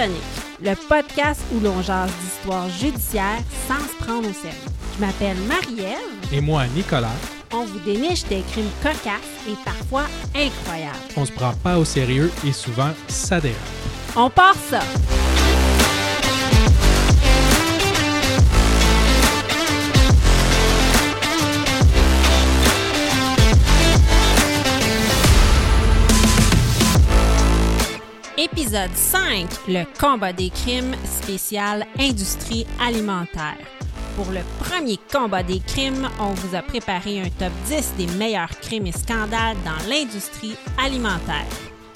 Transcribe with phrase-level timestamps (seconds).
[0.00, 0.22] Tonic,
[0.62, 4.56] le podcast où l'on jase d'histoires judiciaires sans se prendre au sérieux.
[4.96, 6.32] Je m'appelle Marie-Ève.
[6.32, 7.08] Et moi, Nicolas.
[7.52, 10.04] On vous déniche des crimes cocasses et parfois
[10.34, 10.96] incroyables.
[11.18, 13.58] On se prend pas au sérieux et souvent ça dérape.
[14.16, 14.80] On part ça!
[28.52, 33.56] Épisode 5, le combat des crimes spécial industrie alimentaire.
[34.16, 38.50] Pour le premier combat des crimes, on vous a préparé un top 10 des meilleurs
[38.60, 41.46] crimes et scandales dans l'industrie alimentaire.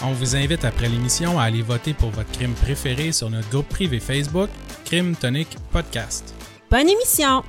[0.03, 3.69] On vous invite après l'émission à aller voter pour votre crime préféré sur notre groupe
[3.69, 4.50] privé Facebook,
[4.84, 6.34] Crime Tonic Podcast.
[6.71, 7.43] Bonne émission!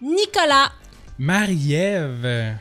[0.00, 0.72] Nicolas,
[1.18, 2.58] Marie-Ève.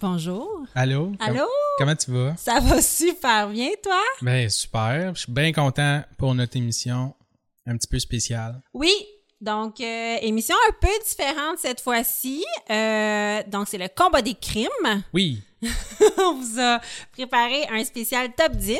[0.00, 0.64] Bonjour.
[0.74, 1.12] Allô?
[1.20, 1.46] Allô?
[1.78, 2.34] Comment tu vas?
[2.36, 4.00] Ça va super bien, toi?
[4.22, 5.14] Ben, super.
[5.14, 7.14] Je suis bien content pour notre émission
[7.66, 8.60] un petit peu spéciale.
[8.72, 8.92] Oui,
[9.40, 12.44] donc euh, émission un peu différente cette fois-ci.
[12.70, 15.02] Euh, donc c'est le combat des crimes.
[15.12, 15.42] Oui.
[16.18, 16.80] on vous a
[17.12, 18.78] préparé un spécial top 10.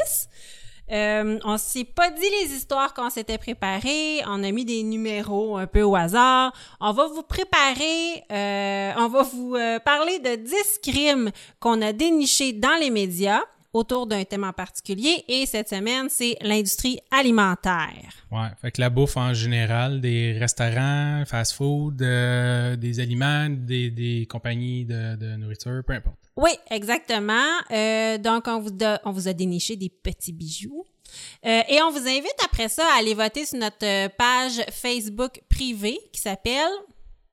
[0.90, 4.22] Euh, on s'est pas dit les histoires qu'on s'était préparées.
[4.26, 6.52] On a mis des numéros un peu au hasard.
[6.80, 11.30] On va vous préparer, euh, on va vous euh, parler de 10 crimes
[11.60, 15.24] qu'on a dénichés dans les médias autour d'un thème en particulier.
[15.28, 18.10] Et cette semaine, c'est l'industrie alimentaire.
[18.30, 18.48] Ouais.
[18.60, 24.84] Fait que la bouffe en général, des restaurants, fast-food, euh, des aliments, des, des compagnies
[24.84, 26.18] de, de nourriture, peu importe.
[26.40, 27.34] Oui, exactement.
[27.70, 30.84] Euh, donc, on vous, a, on vous a déniché des petits bijoux.
[31.44, 35.42] Euh, et on vous invite après ça à aller voter sur notre euh, page Facebook
[35.50, 36.70] privée qui s'appelle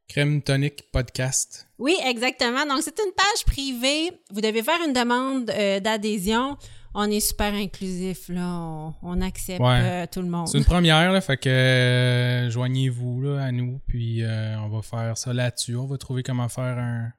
[0.10, 1.68] Crime Tonic Podcast.
[1.78, 2.66] Oui, exactement.
[2.66, 4.12] Donc, c'est une page privée.
[4.32, 6.58] Vous devez faire une demande euh, d'adhésion.
[6.96, 8.42] On est super inclusif, là.
[8.60, 9.80] On, on accepte Ouais.
[9.84, 10.48] euh, tout le monde.
[10.48, 15.32] C'est une première, là, fait que euh, joignez-vous à nous, puis on va faire ça
[15.34, 15.76] là-dessus.
[15.76, 17.12] On va trouver comment faire un,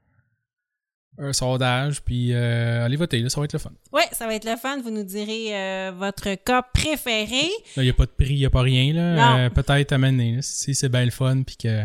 [1.18, 3.72] un sondage, puis euh, allez voter, là, ça va être le fun.
[3.92, 4.80] Oui, ça va être le fun.
[4.82, 7.48] Vous nous direz euh, votre cas préféré.
[7.76, 8.92] Il n'y a pas de prix, il n'y a pas rien.
[8.92, 9.38] Là.
[9.38, 11.84] Euh, Peut-être à mener, là, si c'est bien le fun, puis que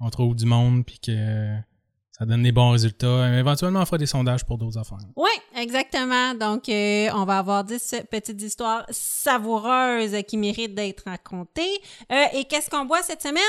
[0.00, 1.56] on trouve du monde, puis que
[2.18, 3.28] ça donne des bons résultats.
[3.30, 4.98] Mais éventuellement, on fera des sondages pour d'autres affaires.
[5.14, 6.34] Oui, exactement.
[6.34, 11.80] Donc, euh, on va avoir 10 petites histoires savoureuses qui méritent d'être racontées.
[12.10, 13.42] Euh, et qu'est-ce qu'on boit cette semaine?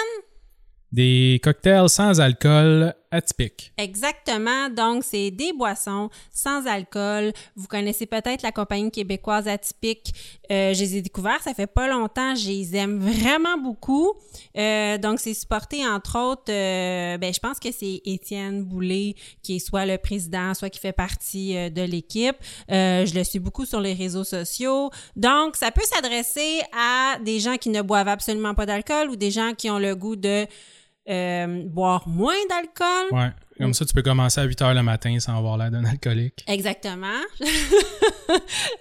[0.92, 3.74] Des cocktails sans alcool atypiques.
[3.78, 4.70] Exactement.
[4.70, 7.34] Donc, c'est des boissons sans alcool.
[7.56, 10.14] Vous connaissez peut-être la compagnie québécoise Atypique.
[10.52, 12.36] Euh, je les ai découverts, ça fait pas longtemps.
[12.36, 14.14] Je les aime vraiment beaucoup.
[14.58, 19.56] Euh, donc, c'est supporté, entre autres, euh, ben, je pense que c'est Étienne Boulay qui
[19.56, 22.36] est soit le président, soit qui fait partie euh, de l'équipe.
[22.72, 24.92] Euh, je le suis beaucoup sur les réseaux sociaux.
[25.16, 29.32] Donc, ça peut s'adresser à des gens qui ne boivent absolument pas d'alcool ou des
[29.32, 30.46] gens qui ont le goût de
[31.10, 33.08] euh, boire moins d'alcool.
[33.12, 33.32] Ouais.
[33.60, 36.44] Comme ça, tu peux commencer à 8 heures le matin sans avoir l'air d'un alcoolique.
[36.48, 37.08] Exactement.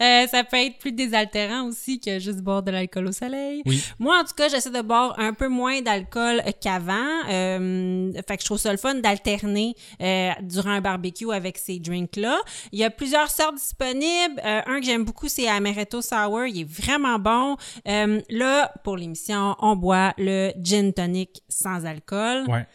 [0.01, 3.63] Euh, ça peut être plus désaltérant aussi que juste boire de l'alcool au soleil.
[3.65, 3.83] Oui.
[3.99, 7.25] Moi, en tout cas, j'essaie de boire un peu moins d'alcool qu'avant.
[7.29, 11.79] Euh, fait que je trouve ça le fun d'alterner euh, durant un barbecue avec ces
[11.79, 12.39] drinks-là.
[12.73, 14.41] Il y a plusieurs sortes disponibles.
[14.45, 16.47] Euh, un que j'aime beaucoup, c'est Amaretto Sour.
[16.47, 17.57] Il est vraiment bon.
[17.89, 22.45] Euh, là, pour l'émission, on boit le gin tonic sans alcool.
[22.49, 22.67] Ouais.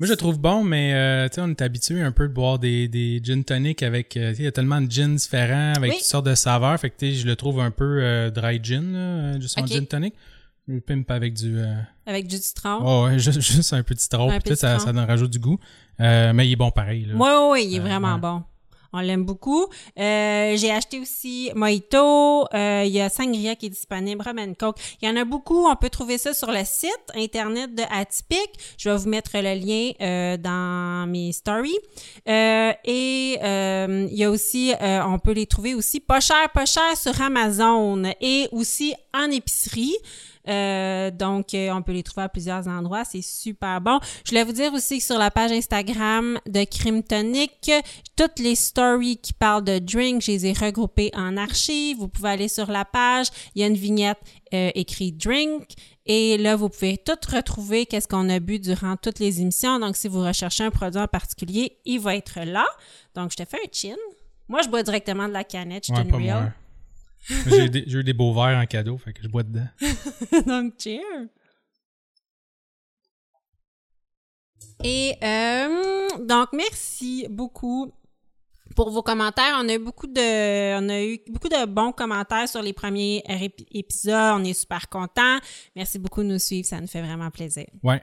[0.00, 2.32] Moi, je le trouve bon, mais euh, tu sais, on est habitué un peu de
[2.32, 4.16] boire des, des gin tonic avec.
[4.16, 5.96] euh, tu sais, il y a tellement de gins différents avec Oui.
[5.98, 6.78] toutes sortes de saveurs.
[6.80, 9.66] Fait que tu sais, je le trouve un peu euh, dry gin, là, juste en
[9.66, 10.14] gin tonic.
[10.66, 11.58] Je le pimpe avec du.
[11.58, 11.74] euh,
[12.06, 12.78] Avec du citron.
[12.82, 14.28] Oh, ouais, juste, juste un peu de citron.
[14.30, 14.92] Un Puis peu tout, ça, de citron.
[14.92, 15.58] ça donne rajoute du goût.
[16.00, 17.04] Euh, mais il est bon pareil.
[17.04, 17.14] Là.
[17.14, 18.20] Oui, oui, oui, il est vraiment ouais.
[18.20, 18.42] bon.
[18.96, 19.66] On l'aime beaucoup.
[19.98, 22.46] Euh, j'ai acheté aussi Mojito.
[22.54, 24.78] Euh, il y a Sangria qui est disponible, Rum and Coke.
[25.02, 25.66] Il y en a beaucoup.
[25.66, 28.52] On peut trouver ça sur le site internet de Atypique.
[28.78, 31.76] Je vais vous mettre le lien euh, dans mes stories.
[32.28, 36.48] Euh, et euh, il y a aussi, euh, on peut les trouver aussi pas cher,
[36.54, 39.96] pas cher sur Amazon et aussi en épicerie.
[40.48, 43.04] Euh, donc, euh, on peut les trouver à plusieurs endroits.
[43.04, 43.98] C'est super bon.
[44.24, 47.70] Je voulais vous dire aussi que sur la page Instagram de Crime Tonic,
[48.16, 51.96] toutes les stories qui parlent de drink, je les ai regroupées en archives.
[51.98, 53.28] Vous pouvez aller sur la page.
[53.54, 54.18] Il y a une vignette
[54.52, 55.66] euh, écrite drink.
[56.06, 59.78] Et là, vous pouvez tout retrouver qu'est-ce qu'on a bu durant toutes les émissions.
[59.78, 62.66] Donc, si vous recherchez un produit en particulier, il va être là.
[63.14, 63.96] Donc, je te fais un chin.
[64.48, 65.86] Moi, je bois directement de la canette.
[65.86, 66.52] Je Ouais, suis real.
[67.28, 69.66] J'ai eu des- j'ai eu des beaux verres en cadeau, fait que je bois dedans.
[70.46, 71.28] Donc, cheers!
[74.82, 77.90] Et euh, donc, merci beaucoup
[78.76, 79.56] pour vos commentaires.
[79.62, 83.22] On a eu beaucoup de, on a eu beaucoup de bons commentaires sur les premiers
[83.70, 84.34] épisodes.
[84.40, 85.38] On est super contents.
[85.74, 86.66] Merci beaucoup de nous suivre.
[86.66, 87.66] Ça nous fait vraiment plaisir.
[87.82, 88.02] Ouais.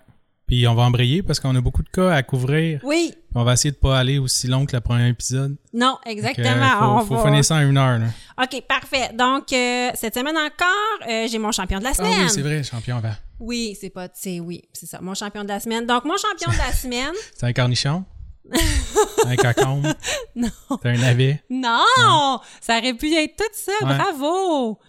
[0.52, 2.82] Puis on va embrayer parce qu'on a beaucoup de cas à couvrir.
[2.84, 3.12] Oui.
[3.14, 5.56] Puis On va essayer de pas aller aussi long que le premier épisode.
[5.74, 6.98] Non, exactement.
[7.00, 8.00] On faut, va- finir ça en une heure.
[8.00, 8.08] Là.
[8.44, 9.12] OK, parfait.
[9.18, 12.24] Donc, euh, cette semaine encore, euh, j'ai mon champion de la Ah semaine.
[12.24, 13.14] oui, c'est vrai, champion avant.
[13.40, 15.86] Oui, c'est pas, c'est oui, c'est ça, mon champion de la semaine.
[15.86, 18.04] Donc, mon champion de la semaine, C'est un cornichon?
[19.26, 19.88] un cocombe?
[20.36, 20.50] non,
[20.84, 21.42] C'est un navet?
[21.50, 23.96] non, ça aurait pu être tout ça, Ouais.
[23.98, 24.80] bravo.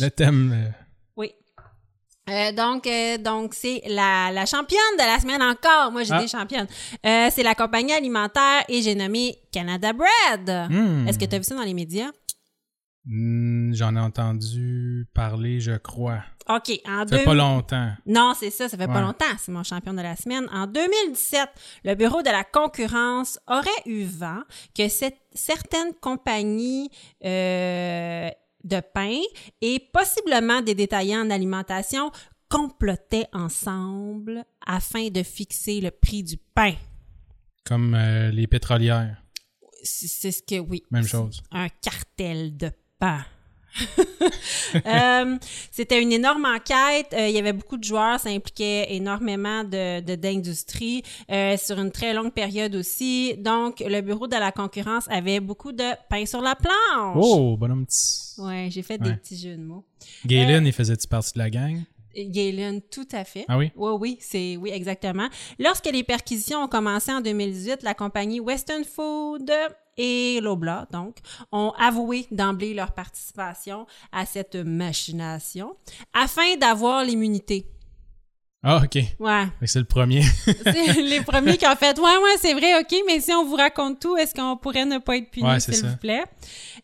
[0.00, 0.52] Le thème...
[0.54, 0.70] euh.
[2.28, 5.92] Euh, donc, euh, donc c'est la, la championne de la semaine encore.
[5.92, 6.20] Moi, j'ai Ah.
[6.20, 6.66] des championnes.
[7.06, 10.70] Euh, c'est la compagnie alimentaire et j'ai nommé Canada Bread.
[10.70, 11.06] hmm.
[11.08, 12.10] Est-ce que tu as vu ça dans les médias?
[13.04, 16.22] Hmm, J'en ai entendu parler, je crois.
[16.48, 16.80] OK.
[16.88, 17.90] En Ça fait pas longtemps.
[18.06, 19.24] Non, c'est ça, ça fait pas longtemps.
[19.38, 20.48] C'est mon champion de la semaine.
[20.52, 21.48] En 2017,
[21.84, 24.40] le Bureau de la concurrence aurait eu vent
[24.76, 26.88] que cette- certaines compagnies
[27.24, 28.28] euh,
[28.66, 29.20] de pain
[29.60, 32.10] et possiblement des détaillants en alimentation
[32.48, 36.74] complotaient ensemble afin de fixer le prix du pain.
[37.64, 39.22] Comme euh, les pétrolières.
[39.82, 40.82] C'est c'est ce que, oui.
[40.90, 41.42] Même chose.
[41.50, 43.24] un cartel de pain.
[44.86, 45.36] Euh,
[45.70, 47.12] C'était une énorme enquête.
[47.12, 48.20] Euh, il y avait beaucoup de joueurs.
[48.20, 53.34] Ça impliquait énormément de d'industrie euh, sur une très longue période aussi.
[53.38, 57.16] Donc, le bureau de la concurrence avait beaucoup de pain sur la planche.
[57.16, 58.40] Oh, bonhomme petit.
[58.40, 59.84] Ouais, j'ai fait des petits jeux de mots.
[60.26, 61.82] Galen, il faisait-tu partie de la gang?
[62.16, 63.44] Galen, tout à fait.
[63.48, 63.70] Ah oui?
[63.76, 65.28] Oui, oui, c'est oui, exactement.
[65.58, 69.50] Lorsque les perquisitions ont commencé en 2018, la compagnie Western Food
[69.96, 71.16] et Lobla, donc,
[71.52, 75.76] ont avoué d'emblée leur participation à cette machination
[76.12, 77.66] afin d'avoir l'immunité.
[78.68, 79.00] Ah, OK.
[79.20, 79.44] Ouais.
[79.64, 80.22] C'est le premier.
[80.64, 83.54] C'est les premiers qui ont fait Ouais, ouais, c'est vrai, OK, mais si on vous
[83.54, 86.24] raconte tout, est-ce qu'on pourrait ne pas être puni, Ouais, s'il vous plaît?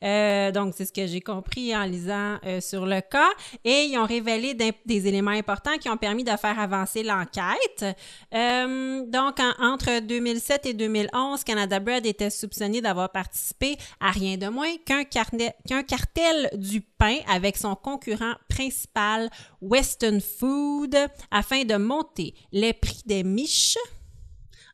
[0.05, 3.29] Euh, donc, c'est ce que j'ai compris en lisant euh, sur le cas.
[3.65, 7.85] Et ils ont révélé des éléments importants qui ont permis de faire avancer l'enquête.
[8.35, 14.37] Euh, donc, en- entre 2007 et 2011, Canada Bread était soupçonné d'avoir participé à rien
[14.37, 19.29] de moins qu'un carnet- qu'un cartel du pain avec son concurrent principal,
[19.61, 20.97] Western Food,
[21.33, 23.77] afin de monter les prix des miches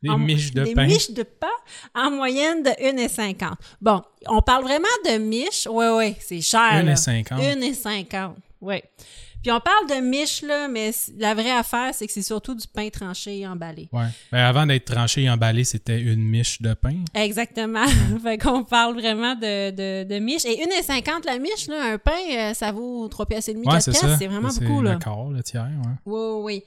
[0.03, 0.85] Des en- miches de des pain.
[0.85, 1.47] miches de pain
[1.95, 3.55] en moyenne de 1,50.
[3.81, 5.67] Bon, on parle vraiment de miches?
[5.69, 6.83] Oui, oui, c'est cher.
[6.83, 6.93] là.
[6.93, 7.39] 1,50.
[7.39, 8.35] 1,50.
[8.61, 8.75] Oui.
[9.41, 12.67] Puis on parle de miches, là, mais la vraie affaire, c'est que c'est surtout du
[12.67, 13.87] pain tranché et emballé.
[13.93, 14.07] Ouais.
[14.31, 16.95] Ben, avant d'être tranché et emballé, c'était une miche de pain.
[17.13, 17.85] Exactement.
[18.23, 20.45] fait qu'on parle vraiment de, de, de miches.
[20.45, 23.73] Et 1,50 la miche, là, un pain, euh, ça vaut 3 pièces et demi, Ouais,
[23.75, 24.01] 4 c'est pièces.
[24.01, 24.17] ça.
[24.17, 24.93] C'est vraiment C'est beaucoup, là.
[24.93, 25.91] Le quart, le tiers, ouais.
[26.05, 26.63] Oui, oui, oui.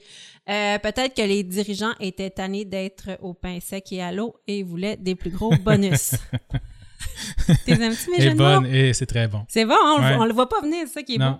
[0.49, 4.63] Euh, Peut-être que les dirigeants étaient tannés d'être au pain sec et à l'eau et
[4.63, 6.15] voulaient des plus gros bonus.
[7.65, 7.75] T'es
[8.35, 9.45] bonne, et c'est très bon.
[9.47, 10.15] C'est bon, on, Ouais.
[10.19, 11.31] on le voit pas venir, c'est ça qui est Non.
[11.31, 11.39] bon.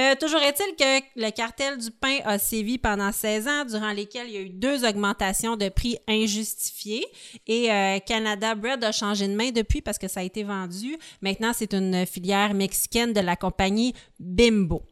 [0.00, 4.26] Euh, toujours est-il que le cartel du pain a sévi pendant 16 ans, durant lesquels
[4.28, 7.04] il y a eu deux augmentations de prix injustifiées.
[7.46, 10.96] Et euh, Canada Bread a changé de main depuis parce que ça a été vendu.
[11.22, 14.82] Maintenant, c'est une filière mexicaine de la compagnie Bimbo.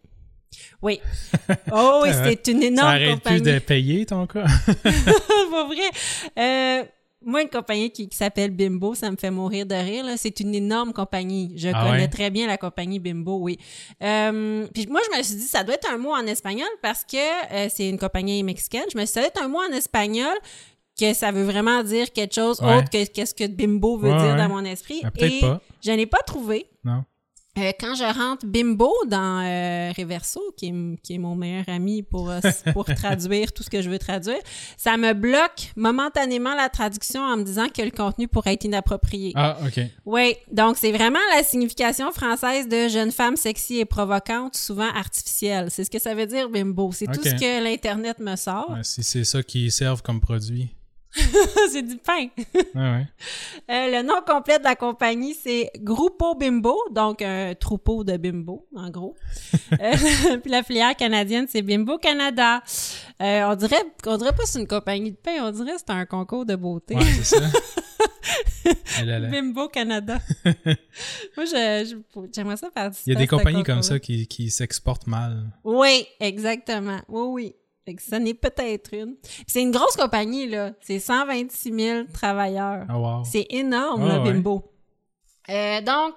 [0.83, 1.01] Oui.
[1.73, 3.43] Oh oui, c'est une Ça énorme arrête compagnie.
[3.43, 4.45] plus de payer ton cas?
[4.85, 5.91] Pas vrai.
[6.39, 6.85] Euh,
[7.27, 10.05] moi, une compagnie qui, qui s'appelle Bimbo, ça me fait mourir de rire.
[10.17, 11.53] C'est une énorme compagnie.
[11.57, 12.09] Je Ah connais ouais?
[12.09, 13.59] très bien la compagnie Bimbo, oui.
[14.03, 17.05] Euh, puis moi, je me suis dit, ça doit être un mot en espagnol parce
[17.05, 17.17] que
[17.53, 18.85] euh, c'est une compagnie mexicaine.
[18.93, 20.35] Je me suis dit, ça doit être un mot en espagnol
[20.99, 22.77] que ça veut vraiment dire quelque chose Ouais.
[22.79, 25.01] autre que qu'est-ce que Bimbo veut Ouais, dire dans mon esprit.
[25.03, 25.61] Peut-être Et pas.
[25.85, 26.67] je n'ai pas trouvé.
[26.85, 27.05] Non.
[27.57, 32.31] Euh, quand je rentre Bimbo dans euh, Reverso, qui est, qui mon meilleur ami pour,
[32.31, 32.41] euh,
[32.73, 34.39] pour traduire tout ce que je veux traduire,
[34.77, 39.33] ça me bloque momentanément la traduction en me disant que le contenu pourrait être inapproprié.
[39.37, 39.81] Ah, OK.
[40.05, 45.71] Oui, donc c'est vraiment la signification française de jeune femme sexy et provocante, souvent artificielle.
[45.71, 46.91] C'est ce que ça veut dire Bimbo.
[46.93, 48.71] C'est tout ce que l'Internet me sort.
[48.71, 50.75] Ouais, si c'est ça qu'ils servent comme produit.
[51.71, 52.29] c'est du pain.
[52.75, 53.07] Ah ouais.
[53.71, 58.67] Euh, le nom complet de la compagnie, c'est Grupo Bimbo, donc un troupeau de bimbo,
[58.75, 59.17] en gros.
[59.81, 62.63] Euh, puis la filière canadienne, c'est Bimbo Canada.
[63.21, 65.79] Euh, on dirait, on dirait pas que c'est une compagnie de pain, on dirait que
[65.79, 66.95] c'est un concours de beauté.
[66.95, 67.47] Ouais, c'est ça.
[69.01, 69.29] Et là, là.
[69.29, 70.19] Bimbo Canada.
[71.37, 71.47] Moi,
[72.33, 73.11] j'aimerais ça participer.
[73.11, 75.51] Il y a des compagnies comme ça qui, qui s'exportent mal.
[75.65, 77.01] Oui, exactement.
[77.09, 77.55] Oui, oui.
[77.85, 79.17] Fait que ça n'est peut-être une.
[79.47, 80.73] C'est une grosse compagnie, là.
[80.81, 82.87] C'est 126 000 travailleurs.
[82.89, 83.23] Ah, wow.
[83.25, 84.33] C'est énorme, Ah, là, ouais.
[84.33, 84.65] Bimbo.
[85.51, 86.15] Euh, donc,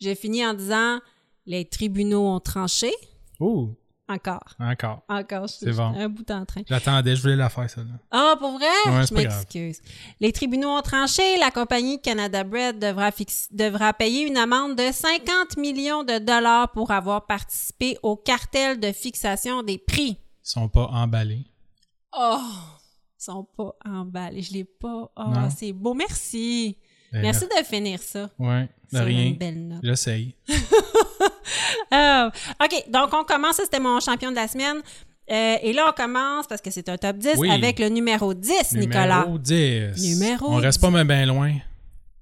[0.00, 0.98] j'ai fini en disant
[1.44, 2.92] les tribunaux ont tranché.
[3.38, 3.68] Oh,
[4.08, 4.54] Encore.
[4.58, 5.02] Encore.
[5.08, 5.48] Encore.
[5.48, 5.92] C'est bon.
[5.96, 6.62] Un bout en train.
[6.66, 7.82] J'attendais, je voulais la faire, ça.
[8.10, 8.66] Ah, pour vrai?
[8.86, 9.80] Ouais, je m'excuse.
[10.20, 11.22] Les tribunaux ont tranché.
[11.38, 13.10] La compagnie Canada Bread devra,
[13.50, 18.92] devra payer une amende de 50 millions de dollars pour avoir participé au cartel de
[18.92, 20.18] fixation des prix.
[20.46, 21.44] Ils sont pas emballés.
[22.16, 22.38] Oh!
[23.18, 24.42] Ils sont pas emballés.
[24.42, 25.10] Je l'ai pas.
[25.16, 25.92] Oh, c'est beau.
[25.92, 26.76] Merci.
[27.12, 28.30] Ben, Merci de finir ça.
[28.38, 29.24] Ouais, de rien.
[29.26, 29.80] une belle note.
[29.82, 30.36] J'essaye.
[31.90, 32.30] Ah,
[32.62, 33.56] OK, donc on commence.
[33.56, 34.82] C'était mon champion de la semaine.
[35.28, 37.50] Euh, et là, on commence, parce que c'est un top 10, Oui.
[37.50, 39.22] avec le numéro 10, Nicolas.
[39.24, 40.14] Numéro 10.
[40.14, 41.54] Numéro On reste pas bien loin.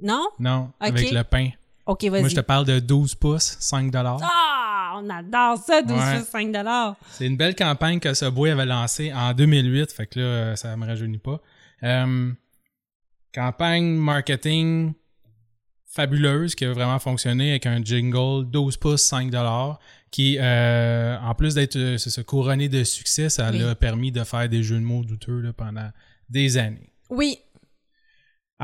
[0.00, 0.26] Non?
[0.38, 1.50] Non, avec le pain.
[1.86, 2.34] OK, Moi, je vas-y.
[2.34, 6.18] te parle de 12 pouces, 5 Ah, on adore ça, 12 Ouais.
[6.18, 6.96] pouces, 5 dollars.
[7.10, 10.86] C'est une belle campagne que Subway avait lancée en 2008, fait que là, ça me
[10.86, 11.40] rajeunit pas.
[11.82, 12.32] Euh,
[13.34, 14.94] campagne marketing
[15.86, 19.78] fabuleuse qui a vraiment fonctionné avec un jingle 12 pouces 5 dollars
[20.10, 23.58] qui euh, en plus d'être euh, couronné de succès ça Oui.
[23.58, 25.90] l'a permis de faire des jeux de mots douteux là, pendant
[26.28, 26.90] des années.
[27.10, 27.38] Oui.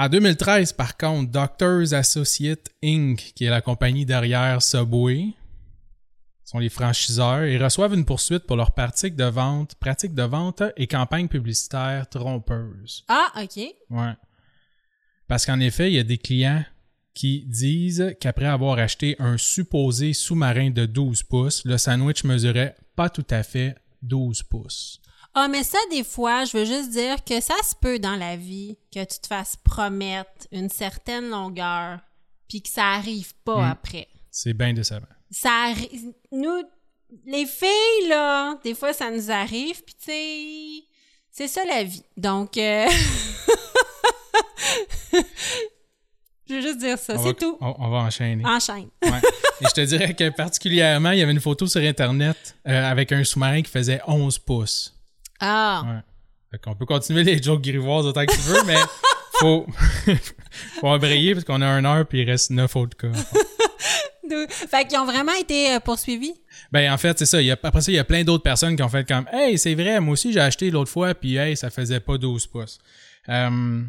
[0.00, 5.35] En 2013 par contre Doctors Associates Inc qui est la compagnie derrière Subway
[6.42, 10.62] sont les franchiseurs et reçoivent une poursuite pour leurs pratiques de vente, pratiques de vente
[10.78, 13.04] et campagnes publicitaires trompeuses.
[13.09, 13.62] Ah, OK.
[13.90, 14.14] Ouais.
[15.28, 16.64] Parce qu'en effet, il y a des clients
[17.12, 23.11] qui disent qu'après avoir acheté un supposé sous-marin de 12 pouces, le sandwich mesurait pas
[23.11, 25.02] tout à fait 12 pouces.
[25.35, 28.37] Ah, mais ça, des fois, je veux juste dire que ça se peut dans la
[28.37, 32.01] vie que tu te fasses promettre une certaine longueur,
[32.49, 33.71] puis que ça arrive pas Mm.
[33.71, 34.09] après.
[34.31, 35.07] C'est bien décevant.
[35.31, 36.13] Ça arrive.
[36.33, 36.63] Nous,
[37.27, 40.85] les filles, là, des fois, ça nous arrive, puis tu sais,
[41.31, 42.03] c'est ça la vie.
[42.17, 42.87] Donc, euh,
[46.49, 47.57] je veux juste dire ça, c'est tout.
[47.61, 48.45] On, on va enchaîner.
[48.45, 48.89] Enchaîne.
[49.03, 49.21] Ouais.
[49.61, 53.13] Et je te dirais que particulièrement, il y avait une photo sur Internet euh, avec
[53.13, 54.97] un sous-marin qui faisait 11 pouces.
[55.40, 56.00] Ah, Ouais.
[56.52, 58.76] Fait qu'on peut continuer les jokes grivoises autant que tu veux, mais
[59.38, 59.66] faut,
[60.80, 63.12] faut embrayer parce qu'on a un heure puis il reste neuf autres cas.
[64.49, 66.35] Fait qu'ils ont vraiment été euh, poursuivis?
[66.70, 67.40] Ben en fait, c'est ça.
[67.40, 69.26] Il y a, après ça, il y a plein d'autres personnes qui ont fait comme
[69.32, 72.47] Hey, c'est vrai, moi aussi j'ai acheté l'autre fois, puis hey, ça faisait pas 12
[72.47, 72.78] pouces.
[73.28, 73.82] Euh,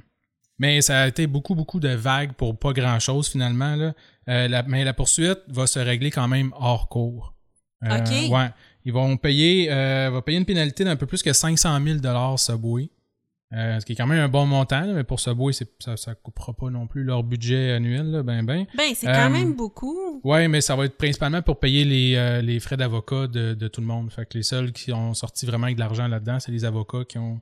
[0.57, 3.75] mais ça a été beaucoup, beaucoup de vagues pour pas grand chose finalement.
[3.75, 3.93] Là.
[4.29, 7.35] Euh, la, mais la poursuite va se régler quand même hors cours.
[7.83, 8.31] Euh, OK.
[8.31, 8.49] Ouais.
[8.85, 12.89] Ils vont payer, euh, va payer une pénalité d'un peu plus que 500 000 Subway.
[13.53, 16.13] Euh, ce qui est quand même un bon montant, là, mais pour Subway, ça ne
[16.13, 18.65] coupera pas non plus leur budget annuel, là, ben ben.
[18.77, 20.21] Ben, c'est quand Euh, même beaucoup.
[20.23, 23.67] Ouais, mais ça va être principalement pour payer les, euh, les frais d'avocat de, de
[23.67, 24.09] tout le monde.
[24.09, 27.03] Fait que les seuls qui ont sorti vraiment avec de l'argent là-dedans, c'est les avocats
[27.03, 27.41] qui ont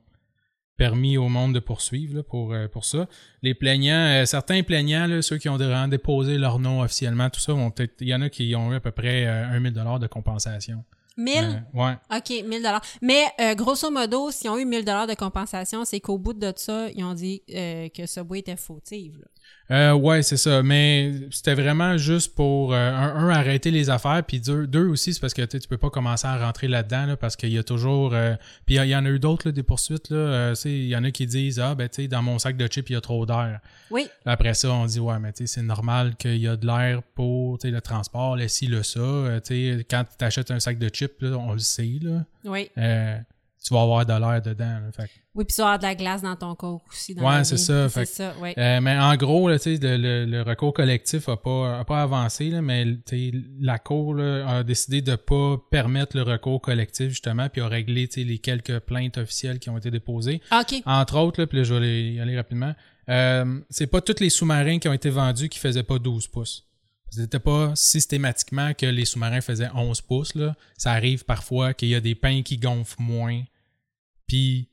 [0.76, 3.06] permis au monde de poursuivre là, pour, pour ça.
[3.42, 7.52] Les plaignants, certains plaignants, là, ceux qui ont vraiment déposé leur nom officiellement, tout ça,
[7.52, 7.94] vont peut-être.
[8.00, 10.82] Il y en a qui ont eu à peu près euh, 1 000 de compensation.
[11.20, 11.62] 1000?
[11.74, 11.96] Euh, ouais.
[12.16, 12.82] OK, 1000 dollars.
[13.02, 16.52] Mais euh, grosso modo, s'ils ont eu 1000 dollars de compensation, c'est qu'au bout de
[16.56, 19.18] ça, ils ont dit euh, que Subway était fautive.
[19.18, 19.26] là.
[19.70, 20.62] Euh, ouais, c'est ça.
[20.64, 25.14] Mais c'était vraiment juste pour, euh, un, un, arrêter les affaires, puis deux, deux aussi,
[25.14, 27.62] c'est parce que tu peux pas commencer à rentrer là-dedans, là, parce qu'il y a
[27.62, 28.12] toujours...
[28.14, 28.34] euh,
[28.66, 30.10] puis il y, en a eu d'autres, des poursuites.
[30.10, 32.56] Là, euh, il y en a qui disent «Ah, ben tu sais, dans mon sac
[32.56, 33.60] de chips, il y a trop d'air.
[33.92, 36.66] Oui.» Après ça, on dit «Ouais, mais tu sais, c'est normal qu'il y a de
[36.66, 39.40] l'air pour tu sais, le transport, le ci, le ça.
[39.44, 42.70] Tu sais, quand tu achètes un sac de chips, là, on le sait, là, Oui.
[43.62, 44.64] Tu vas avoir de l'air dedans.
[44.80, 44.90] là.
[44.94, 47.14] Fait Oui, puis tu vas avoir de la glace dans ton corps aussi.
[47.14, 48.34] Dans Ouais, c'est ça, fait ça.
[48.58, 51.84] Euh, mais en gros, là, tu sais, le, le- le recours collectif a pas, a
[51.84, 52.86] pas avancé, là, mais
[53.60, 58.08] la Cour là, a décidé de pas permettre le recours collectif, justement, puis a réglé
[58.16, 60.40] les quelques plaintes officielles qui ont été déposées.
[60.52, 60.82] OK.
[60.86, 62.74] Entre autres, là, puis là, je vais y aller rapidement,
[63.08, 66.66] euh, c'est pas tous les sous-marins qui ont été vendus qui faisaient pas 12 pouces.
[67.10, 70.34] C'était pas systématiquement que les sous-marins faisaient 11 pouces.
[70.34, 70.54] Là.
[70.76, 73.42] Ça arrive parfois qu'il y a des pains qui gonflent moins.
[74.26, 74.68] Puis,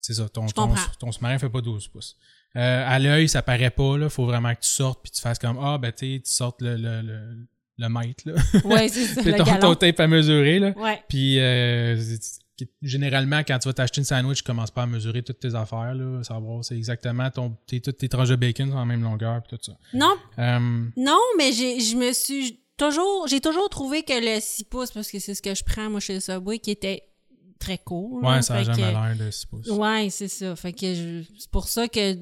[0.00, 2.16] c'est ça, ton, ton, sous-marin fait pas 12 pouces.
[2.56, 3.96] Euh, à l'œil, ça paraît pas.
[3.96, 4.08] Là.
[4.08, 6.62] Faut vraiment que tu sortes puis tu fasses comme Ah, ben tu sais, tu sortes
[6.62, 7.46] le, le, le,
[7.78, 8.24] le mètre.
[8.26, 8.34] Là.
[8.64, 10.58] Oui, c'est ça, C'est ton, tape à mesurer.
[10.58, 10.70] Là.
[10.76, 11.02] Ouais.
[11.08, 11.96] Puis, euh,
[12.82, 15.94] généralement, quand tu vas t'acheter une sandwich, tu commences pas à mesurer toutes tes affaires,
[15.94, 19.42] là, savoir c'est exactement ton, tes, toutes tes tranches de bacon sont en même longueur,
[19.48, 19.72] tout ça.
[19.92, 20.58] Non, Euh,
[20.96, 25.10] non, mais j'ai, je me suis toujours, j'ai toujours trouvé que le 6 pouces, parce
[25.10, 27.02] que c'est ce que je prends, moi, chez le Subway, qui était
[27.66, 28.20] très court.
[28.22, 28.36] là.
[28.36, 29.68] ouais, ça a Fait jamais l'air de 6 pouces.
[29.68, 30.54] Ouais, c'est ça.
[30.56, 32.14] Fait que je- c'est pour ça que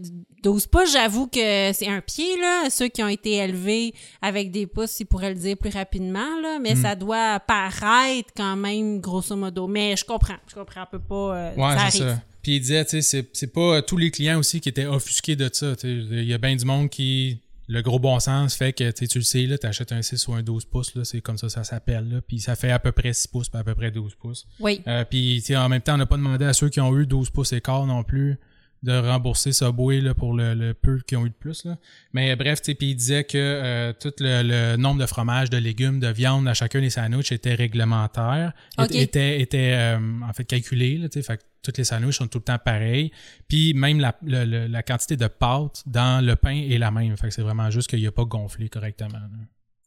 [0.43, 2.71] 12 pouces, j'avoue que c'est un pied, là.
[2.71, 6.59] Ceux qui ont été élevés avec des pouces, ils pourraient le dire plus rapidement, là.
[6.61, 6.83] Mais Hmm.
[6.83, 9.67] ça doit paraître quand même, grosso modo.
[9.67, 10.37] Mais je comprends.
[10.49, 10.83] Je comprends.
[10.83, 11.37] On peut pas.
[11.37, 12.15] euh, Ouais, ça c'est arrive.
[12.17, 12.23] ça.
[12.43, 15.35] Puis il disait, tu sais, c'est, c'est pas tous les clients aussi qui étaient offusqués
[15.37, 15.73] de ça.
[15.83, 19.07] Il y a bien du monde qui le gros bon sens fait que tu sais,
[19.07, 21.49] tu le sais, là, t'achètes un 6 ou un 12 pouces, là, c'est comme ça
[21.49, 23.91] ça s'appelle, là, puis ça fait à peu près 6 pouces, puis à peu près
[23.91, 24.47] 12 pouces.
[24.61, 24.83] Oui.
[24.87, 26.97] Euh, puis tu sais, en même temps, on n'a pas demandé à ceux qui ont
[26.99, 28.39] eu 12 pouces et quart non plus
[28.85, 31.65] de rembourser Subway là, pour le, le peu qu'ils ont eu de plus.
[31.65, 31.77] Là.
[32.13, 35.51] Mais bref, tu sais, puis il disait que euh, tout le, le nombre de fromages,
[35.51, 38.53] de légumes, de viande à chacun des sandwichs était réglementaire,
[39.01, 39.99] était, était euh,
[40.29, 40.99] en fait calculé.
[40.99, 43.11] Là, tu sais, fait que toutes les sandwichs sont tout le temps pareils.
[43.49, 47.17] Puis même la, le- le- la quantité de pâte dans le pain est la même.
[47.17, 49.09] Fait que c'est vraiment juste qu'il n'a pas gonflé correctement.
[49.19, 49.29] là.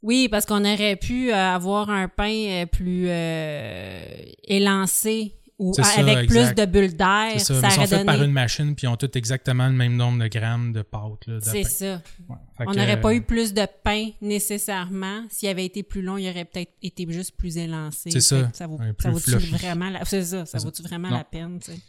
[0.04, 4.00] Oui, parce qu'on aurait pu euh, avoir un pain euh, plus euh,
[4.44, 6.28] élancé ou ça, avec exact.
[6.28, 7.32] plus de bulles d'air.
[7.38, 7.62] C'est ça.
[7.62, 10.24] Ça ils sont faits par une machine, puis ils ont tous exactement le même nombre
[10.24, 11.28] de grammes de pâte.
[11.42, 12.02] C'est ça.
[12.30, 12.36] Ouais.
[12.60, 15.24] On n'aurait pas euh, eu plus de pain nécessairement.
[15.30, 18.12] S'il avait été plus long, il aurait peut-être été juste plus élancé.
[18.12, 18.50] C'est ça.
[18.54, 20.66] Ça vaut, vaut-tu vraiment la, c'est ça, ça ça.
[20.66, 21.18] vaut-tu vraiment Non.
[21.18, 21.80] la peine, tu sais?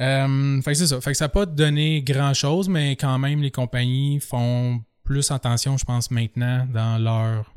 [0.00, 1.00] Euh, fait que c'est ça.
[1.00, 5.30] Fait que ça n'a pas donné grand chose, mais quand même, les compagnies font plus
[5.30, 7.52] attention, je pense, maintenant dans leur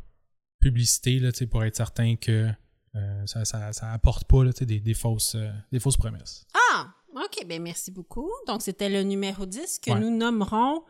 [0.60, 2.50] publicité, là, pour être certain que
[2.95, 6.45] euh, ça, ça, ça apporte pas là, des, des, fausses, euh, des fausses promesses.
[6.74, 8.29] Ah, OK, ben merci beaucoup.
[8.48, 10.00] Donc, c'était le numéro 10 que Ouais.
[10.00, 10.83] nous nommerons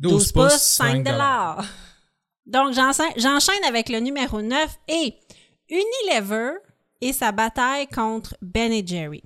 [0.00, 1.64] 12, 12 pouces, 5 dollars.
[2.46, 5.14] Donc, j'enchaîne j'enchaîne avec le numéro 9 et
[5.68, 6.52] Unilever
[7.00, 9.22] et sa bataille contre Ben Jerry.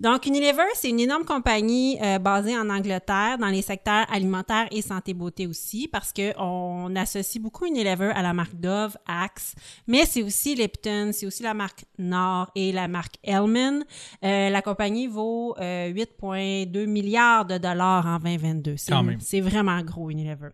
[0.00, 4.80] Donc, Unilever, c'est une énorme compagnie euh, basée en Angleterre dans les secteurs alimentaires et
[4.80, 9.56] santé-beauté aussi, parce qu'on associe beaucoup Unilever à la marque Dove, Axe,
[9.88, 13.84] mais c'est aussi Lipton, c'est aussi la marque Nord et la marque Hellman.
[14.24, 18.76] Euh, la compagnie vaut euh, 8,2 milliards de dollars en 2022.
[18.76, 19.18] C'est Quand même.
[19.20, 20.50] c'est vraiment gros, Unilever.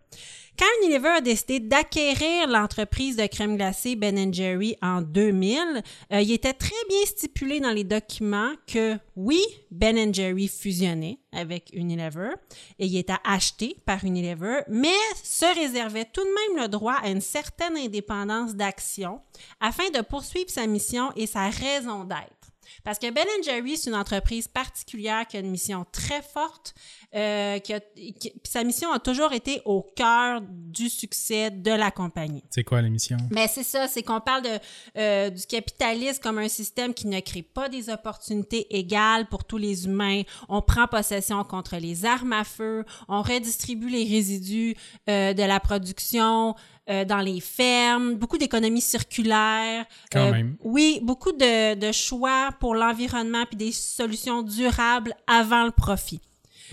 [0.57, 5.83] Quand Unilever a décidé d'acquérir l'entreprise de crème glacée Ben Jerry en 2000,
[6.13, 11.71] euh, il était très bien stipulé dans les documents que oui, Ben Jerry fusionnait avec
[11.73, 12.31] Unilever
[12.79, 17.09] et il était acheté par Unilever, mais se réservait tout de même le droit à
[17.09, 19.19] une certaine indépendance d'action
[19.59, 22.44] afin de poursuivre sa mission et sa raison d'être.
[22.85, 26.73] Parce que Ben Jerry, c'est une entreprise particulière qui a une mission très forte.
[27.13, 27.79] euh, qui a-
[28.19, 32.43] qui- sa mission a toujours été au cœur du succès de la compagnie.
[32.49, 33.15] C'est quoi l'émission?
[33.31, 34.59] Mais c'est ça, c'est qu'on parle de,
[34.97, 39.55] euh, du capitalisme comme un système qui ne crée pas des opportunités égales pour tous
[39.57, 40.23] les humains.
[40.49, 44.75] On prend possession contre les armes à feu, on redistribue les résidus
[45.09, 46.53] euh, de la production
[46.89, 49.85] euh, dans les fermes, beaucoup d'économies circulaires.
[50.11, 50.55] Quand Euh, même.
[50.63, 56.21] Oui, beaucoup de, de choix pour l'environnement puis des solutions durables avant le profit.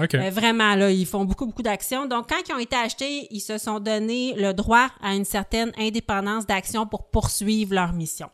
[0.00, 0.14] OK.
[0.14, 2.06] Euh, vraiment, là, ils font beaucoup, beaucoup d'actions.
[2.06, 5.72] Donc, quand ils ont été achetés, ils se sont donné le droit à une certaine
[5.78, 8.28] indépendance d'action pour poursuivre leur mission.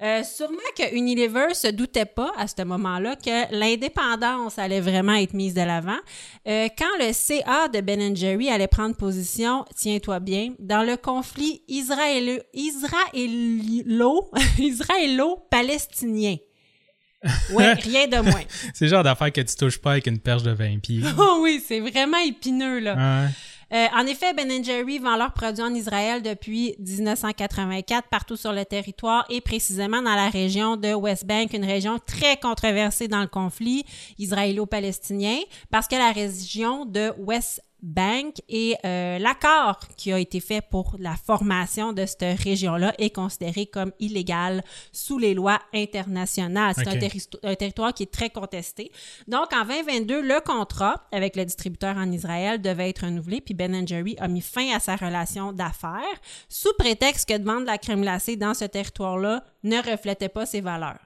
[0.00, 5.34] Euh, sûrement que Unilever se doutait pas à ce moment-là que l'indépendance allait vraiment être
[5.34, 5.96] mise de l'avant.
[6.46, 11.62] Euh, quand le CA de Ben Jerry allait prendre position, tiens-toi bien, dans le conflit
[11.68, 16.36] israélo- israélo- israélo-palestinien.
[17.50, 18.42] Ouais, rien de moins.
[18.74, 21.02] C'est le genre d'affaire que tu touches pas avec une perche de 20 pieds.
[21.18, 22.94] Oh oui, c'est vraiment épineux, là.
[22.94, 23.28] Ouais.
[23.70, 28.64] Euh, en effet, Ben Jerry vend leurs produits en Israël depuis 1984 partout sur le
[28.64, 33.26] territoire et précisément dans la région de West Bank, une région très controversée dans le
[33.26, 33.84] conflit
[34.18, 35.36] israélo-palestinien
[35.70, 40.96] parce que la région de West Bank et euh, l'accord qui a été fait pour
[40.98, 46.74] la formation de cette région-là est considéré comme illégal sous les lois internationales.
[46.76, 48.90] C'est un, terri- un territoire qui est très contesté.
[49.26, 53.86] Donc, en 2022, le contrat avec le distributeur en Israël devait être renouvelé, puis Ben
[53.86, 56.02] Jerry a mis fin à sa relation d'affaires
[56.48, 60.46] sous prétexte que de vendre de la crème glacée dans ce territoire-là ne reflétait pas
[60.46, 60.98] ses valeurs.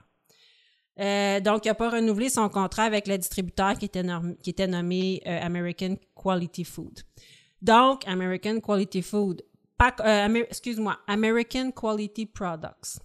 [0.99, 4.51] Euh, donc, il n'a pas renouvelé son contrat avec le distributeur qui était, norm- qui
[4.51, 6.99] était nommé euh, American Quality Food.
[7.61, 9.41] Donc, American Quality Food,
[9.81, 12.99] euh, Amer- excuse-moi, American Quality Products.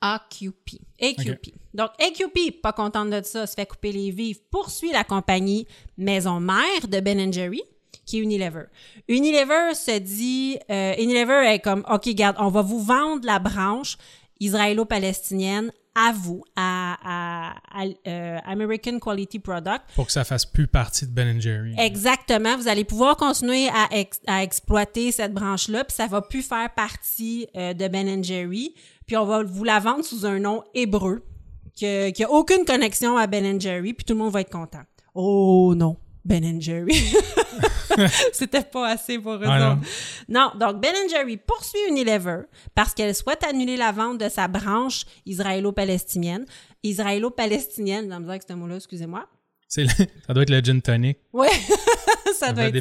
[0.00, 0.80] AQP.
[1.00, 1.54] AQP.
[1.74, 6.38] Donc, AQP, pas contente de ça, se fait couper les vives, poursuit la compagnie maison
[6.40, 7.62] mère de Ben Jerry,
[8.06, 8.64] qui est Unilever.
[9.08, 13.96] Unilever se dit, euh, Unilever est comme, OK, garde, on va vous vendre la branche
[14.40, 19.80] israélo-palestinienne à vous, à, à- à, euh, American Quality Product.
[19.96, 21.74] Pour que ça fasse plus partie de Ben Jerry.
[21.78, 22.56] Exactement.
[22.56, 26.72] Vous allez pouvoir continuer à, ex- à exploiter cette branche-là, puis ça va plus faire
[26.74, 28.74] partie euh, de Ben Jerry.
[29.06, 31.24] Puis on va vous la vendre sous un nom hébreu,
[31.80, 34.82] que- qui a aucune connexion à Ben Jerry, puis tout le monde va être content.
[35.14, 36.94] Oh non, Ben Jerry.
[38.32, 39.80] C'était pas assez pour eux Ah, autres.
[40.28, 42.42] Non, donc Ben Jerry poursuit Unilever
[42.74, 46.44] parce qu'elle souhaite annuler la vente de sa branche israélo-palestinienne.
[46.82, 49.26] Israélo-palestinienne, j'ai la misère avec ce mot-là, excusez-moi.
[49.68, 49.88] C'est le-
[50.26, 51.18] ça doit être le gin tonic.
[51.32, 51.48] Ouais,
[52.34, 52.74] ça doit être.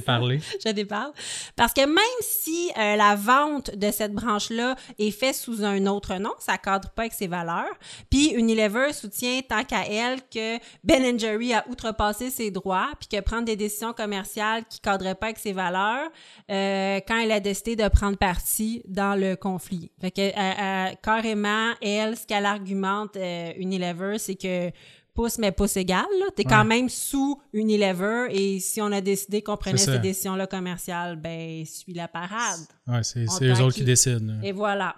[0.65, 1.11] Je déparle.
[1.55, 6.15] Parce que même si euh, la vente de cette branche-là est faite sous un autre
[6.15, 7.73] nom, ça cadre pas avec ses valeurs.
[8.09, 13.21] Puis Unilever soutient tant qu'à elle que Ben Jerry a outrepassé ses droits, puis que
[13.21, 16.09] prendre des décisions commerciales qui cadraient pas avec ses valeurs,
[16.49, 19.91] euh, quand elle a décidé de prendre parti dans le conflit.
[19.99, 23.17] Fait que euh, carrément, elle, ce qu'elle argumente
[23.57, 24.71] Unilever, c'est que
[25.17, 26.27] pouce mais pouce égal, là.
[26.35, 31.15] T'es quand même sous Unilever et si on a décidé qu'on prenait ces décisions-là commerciales,
[31.15, 32.59] ben, suis la parade.
[32.87, 34.33] Ouais, c'est eux autres qui décident.
[34.43, 34.95] Et voilà.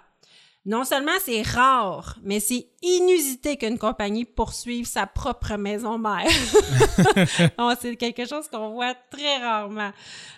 [0.66, 6.28] Non seulement c'est rare, mais c'est inusité qu'une compagnie poursuive sa propre maison mère.
[7.58, 9.90] Oh, c'est quelque chose qu'on voit très rarement.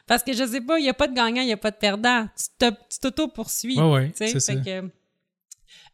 [0.06, 1.72] Parce que je sais pas, il n'y a pas de gagnant, il n'y a pas
[1.72, 2.26] de perdant.
[2.60, 3.78] Tu tu t'auto-poursuis.
[4.12, 4.54] Tu sais, c'est ça.
[4.64, 4.88] que-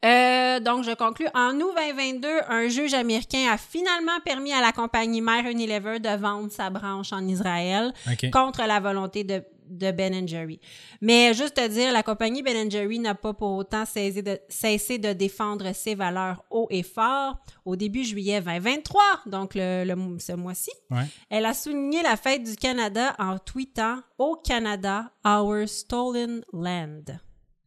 [0.04, 1.26] Euh, donc, je conclus.
[1.34, 6.16] En août 2022, un juge américain a finalement permis à la compagnie mère Unilever de
[6.16, 7.92] vendre sa branche en Israël
[8.32, 10.60] contre la volonté de, de Ben Jerry.
[11.00, 14.98] Mais juste te dire, la compagnie Ben Jerry n'a pas pour autant cessé de, cessé
[14.98, 17.36] de défendre ses valeurs haut et fort.
[17.64, 21.06] Au début juillet 2023, donc le, le- ce mois-ci, Ouais.
[21.28, 27.02] elle a souligné la fête du Canada en tweetant Au Canada, our stolen land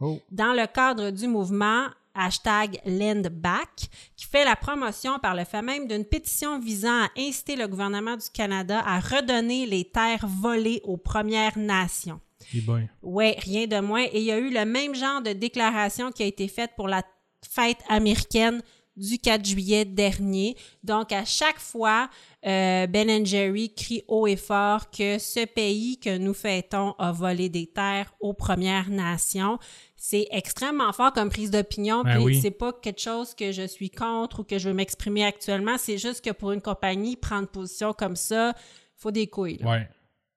[0.04, 0.18] Oh.
[0.32, 1.86] dans le cadre du mouvement
[2.16, 7.10] hashtag Land Back, qui fait la promotion par le fait même d'une pétition visant à
[7.18, 12.20] inciter le gouvernement du Canada à redonner les terres volées aux Premières Nations.
[12.54, 12.90] Hey boy.
[13.02, 14.04] Ouais, rien de moins.
[14.12, 16.88] Et il y a eu le même genre de déclaration qui a été faite pour
[16.88, 17.04] la
[17.48, 18.62] fête américaine
[18.96, 20.56] du 4 juillet dernier.
[20.84, 22.10] Donc, à chaque fois,
[22.46, 27.50] euh, Ben Jerry crie haut et fort que ce pays que nous fêtons a volé
[27.50, 29.60] des terres aux Premières Nations.
[30.04, 32.02] C'est extrêmement fort comme prise d'opinion.
[32.02, 32.42] Ben puis oui.
[32.42, 35.78] c'est pas quelque chose que je suis contre ou que je veux m'exprimer actuellement.
[35.78, 38.56] C'est juste que pour une compagnie, prendre position comme ça,
[38.98, 39.58] faut des couilles.
[39.58, 39.70] là.
[39.70, 39.90] Ouais.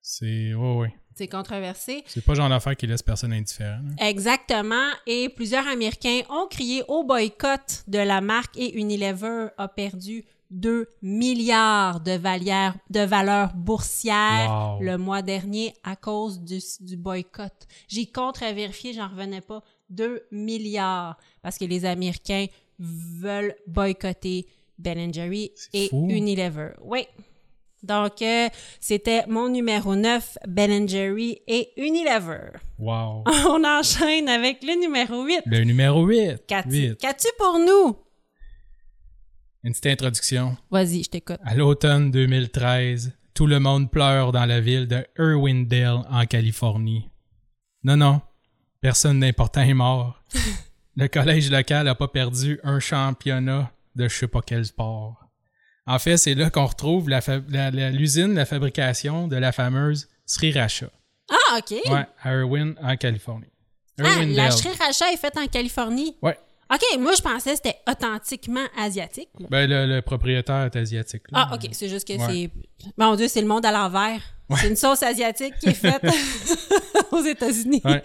[0.02, 0.52] C'est.
[0.52, 0.94] Ouais, ouais.
[1.14, 2.04] C'est controversé.
[2.06, 3.80] C'est pas le genre d'affaire qui laisse personne indifférent.
[3.98, 4.90] Exactement.
[5.06, 10.86] Et plusieurs Américains ont crié au boycott de la marque et Unilever a perdu 2
[11.02, 14.80] milliards de, de valeur boursière Wow.
[14.82, 17.52] le mois dernier à cause du, du boycott.
[17.88, 19.62] J'ai contre-vérifié, j'en revenais pas.
[19.90, 22.46] 2 milliards parce que les Américains
[22.78, 24.46] veulent boycotter
[24.78, 26.06] Ben Jerry et fou.
[26.08, 26.70] Unilever.
[26.82, 27.06] Oui.
[27.82, 28.48] Donc, euh,
[28.80, 32.52] c'était mon numéro 9, Ben Jerry et Unilever.
[32.78, 33.24] Wow.
[33.48, 35.42] On enchaîne avec le numéro 8.
[35.46, 36.46] Le numéro 8.
[36.46, 37.96] Qu'as-tu qu'as-tu pour nous?
[39.64, 40.56] Une petite introduction.
[40.70, 41.38] Vas-y, je t'écoute.
[41.44, 47.08] À l'automne 2013, tout le monde pleure dans la ville de Irwindale, en Californie.
[47.82, 48.20] Non, non,
[48.80, 50.22] personne d'important est mort.
[50.96, 55.18] le collège local n'a pas perdu un championnat de je sais pas quel sport.
[55.86, 59.36] En fait, c'est là qu'on retrouve la fa- la- la- l'usine de la fabrication de
[59.36, 60.86] la fameuse Sriracha.
[61.30, 61.70] Ah, OK.
[61.90, 63.48] Ouais, à Irwin, en Californie.
[64.00, 66.16] Ah, la sriracha est faite en Californie?
[66.22, 66.38] Ouais.
[66.72, 69.28] OK, moi, je pensais que c'était authentiquement asiatique.
[69.50, 71.22] Ben, le, le propriétaire est asiatique.
[71.30, 71.48] là.
[71.50, 72.50] Ah, OK, c'est juste que Ouais.
[72.80, 72.90] c'est...
[72.96, 74.20] Mon Dieu, c'est le monde à l'envers.
[74.56, 76.02] C'est une sauce asiatique qui est faite
[77.12, 77.80] aux États-Unis.
[77.84, 78.02] Ouais.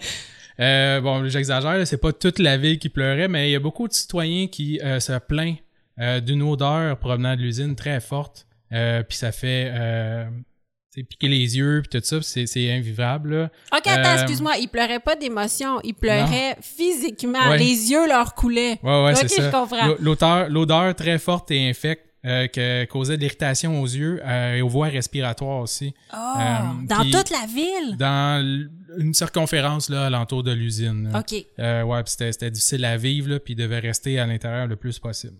[0.58, 3.88] Euh, bon, j'exagère, c'est pas toute la ville qui pleurait, mais il y a beaucoup
[3.88, 5.56] de citoyens qui euh, se plaignent
[5.98, 8.46] euh, d'une odeur provenant de l'usine très forte.
[8.70, 9.72] Puis ça fait
[10.90, 13.34] euh, tu sais, piquer les yeux, puis tout ça, c'est, invivable.
[13.34, 13.50] là.
[13.76, 14.56] OK, attends, Euh, excuse-moi.
[14.58, 15.80] Ils pleuraient pas d'émotion.
[15.84, 17.50] Ils pleuraient physiquement.
[17.50, 17.58] Ouais.
[17.58, 18.78] Les yeux leur coulaient.
[18.82, 19.66] Ouais, ouais, c'est ça.
[20.00, 24.60] L'odeur, l'odeur très forte et infecte euh, que causait de l'irritation aux yeux euh, et
[24.60, 25.94] aux voies respiratoires aussi.
[26.12, 27.96] Oh, Euh, dans toute la ville?
[27.96, 31.10] Dans une circonférence là, alentour de l'usine.
[31.16, 31.32] OK.
[31.58, 34.98] Ouais, puis c'était, difficile à vivre, là, puis il devait rester à l'intérieur le plus
[34.98, 35.38] possible.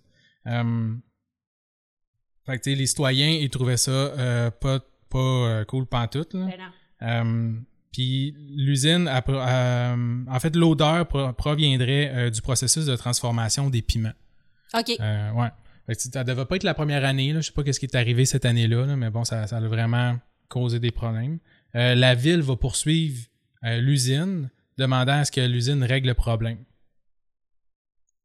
[2.46, 4.80] Fait que, tu sais, les citoyens, ils trouvaient ça pas,
[5.10, 6.46] pas euh, cool pantoute, là.
[6.46, 6.64] Ben non.
[7.02, 7.52] Euh,
[7.92, 14.12] puis l'usine, euh, en fait, l'odeur pro- proviendrait euh, du processus de transformation des piments.
[14.74, 14.92] OK.
[15.00, 15.48] Euh, ouais.
[15.86, 17.40] Fait que, ça devait pas être la première année, là.
[17.40, 19.60] Je sais pas qu'est-ce qui est arrivé cette année-là, là, mais bon, ça, ça a
[19.60, 20.18] vraiment
[20.48, 21.38] causé des problèmes.
[21.74, 23.26] La ville va poursuivre
[23.62, 26.58] l'usine, demandant à ce que l'usine règle le problème.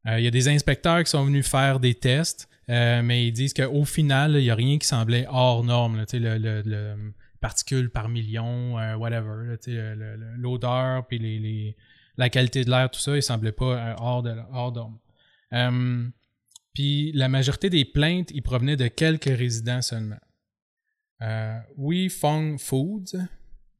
[0.06, 3.54] Il y a des inspecteurs qui sont venus faire des tests, euh, mais ils disent
[3.54, 5.96] qu'au final, il n'y a rien qui semblait hors norme.
[5.98, 9.56] Là, le, le, le particules par million, euh, whatever.
[10.38, 11.76] L'odeur, puis les, les-
[12.18, 16.12] la qualité de l'air, tout ça, il semblait pas euh, hors de hors norme.
[16.74, 20.18] Puis la majorité des plaintes, ils provenaient de quelques résidents seulement.
[21.76, 23.16] We Fong Foods,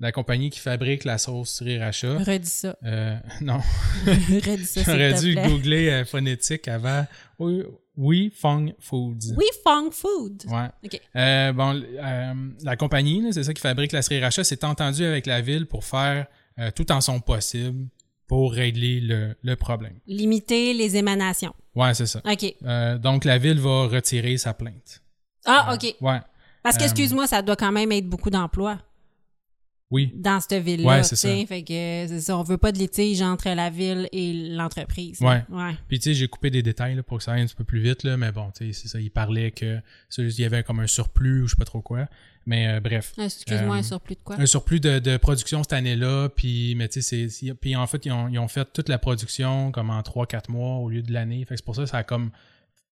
[0.01, 2.18] la compagnie qui fabrique la sauce sriracha.
[2.18, 2.77] Redis ça.
[2.85, 3.59] Euh, non,
[4.07, 7.07] Redis ça, j'aurais dû googler euh, phonétique avant.
[7.38, 7.64] We,
[7.96, 9.32] We Fong Foods.
[9.37, 10.44] We Fong Food.
[10.48, 10.68] Ouais.
[10.85, 11.00] OK.
[11.16, 15.40] Euh, bon, euh, la compagnie, c'est ça qui fabrique la sriracha, s'est entendue avec la
[15.40, 16.26] ville pour faire
[16.59, 17.88] euh, tout en son possible
[18.26, 19.98] pour régler le, le problème.
[20.06, 21.54] Limiter les émanations.
[21.74, 22.20] Ouais, c'est ça.
[22.24, 22.54] OK.
[23.00, 25.02] Donc, la ville va retirer sa plainte.
[25.44, 25.94] Ah, OK.
[26.00, 26.20] Ouais.
[26.62, 28.78] Parce que, excuse-moi, ça doit quand même être beaucoup d'emplois
[29.90, 30.12] Oui.
[30.16, 30.88] dans cette ville-là.
[30.88, 31.46] Ouais, c'est sais.
[31.46, 35.20] Fait que, euh, c'est ça, on veut pas de litige entre la ville et l'entreprise.
[35.20, 35.44] Ouais.
[35.49, 35.77] Ouais.
[35.88, 37.62] Puis, tu sais, j'ai coupé des détails là, pour que ça aille un petit peu
[37.64, 39.01] plus vite, là, mais bon, tu sais, c'est ça.
[39.01, 41.83] Il parlait que ça, il y avait comme un surplus ou je sais pas trop
[41.83, 42.09] quoi.
[42.46, 43.12] Mais euh, bref.
[43.18, 44.37] Ah, Excuse-moi, Euh, un surplus de quoi?
[44.40, 47.29] un surplus de, de production cette année-là, puis mais tu sais,
[47.61, 50.77] puis en fait ils ont, ils ont fait toute la production comme en 3-4 mois
[50.77, 52.31] au lieu de l'année, fait que c'est pour ça que ça a comme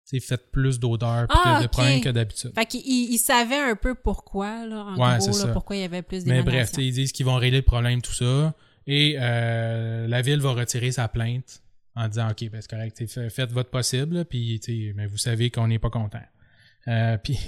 [0.05, 2.53] sais, fait plus d'odeur Ah, de, problèmes que d'habitude.
[2.55, 5.81] Fait qu'ils ils savaient un peu pourquoi, là, en Ouais, gros, c'est là, pourquoi il
[5.81, 6.51] y avait plus Mais d'émanations.
[6.53, 8.55] bref, tu sais, ils disent qu'ils vont régler le problème tout ça
[8.87, 11.63] et euh, la ville va retirer sa plainte
[11.97, 14.61] en disant ok ben, c'est correct, faites votre possible puis
[14.95, 16.21] mais vous savez qu'on n'est pas content.
[16.89, 17.39] Euh, puis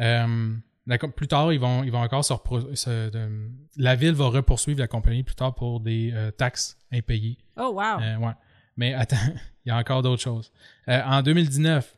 [0.00, 0.54] euh,
[0.86, 4.28] la plus tard ils vont ils vont encore se, repro- se- de- la ville va
[4.28, 7.36] repoursuivre la compagnie plus tard pour des taxes impayées.
[7.58, 7.98] Oh, wow.
[8.24, 8.32] Ouais.
[8.78, 9.16] Mais attends,
[9.66, 10.52] il y a encore d'autres choses.
[10.86, 11.95] En 2019,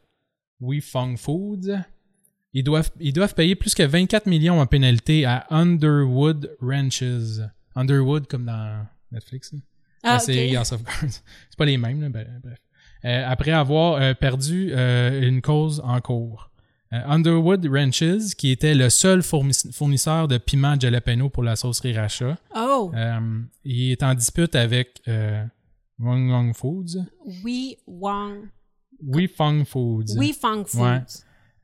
[0.61, 1.71] We Fong Foods,
[2.53, 7.41] ils doivent, ils doivent payer plus que 24 millions en pénalité à Underwood Ranches.
[7.75, 9.53] Underwood comme dans Netflix.
[9.53, 9.59] là.
[10.03, 10.57] Ah, la série ok.
[10.57, 11.11] House of Cards.
[11.51, 12.59] C'est pas les mêmes, là, ben, bref.
[13.05, 16.51] Euh, après avoir euh, perdu euh, une cause en cours.
[16.93, 21.77] Euh, Underwood Ranches, qui était le seul fournis- fournisseur de piment jalapeno pour la sauce
[21.79, 25.45] sriracha, Oh, euh, il est en dispute avec euh,
[26.01, 26.97] Wong Wong Foods.
[27.45, 28.49] We Wong.
[29.03, 30.17] We Fong Foods.
[30.17, 30.81] We Fong Foods.
[30.81, 31.03] Ouais.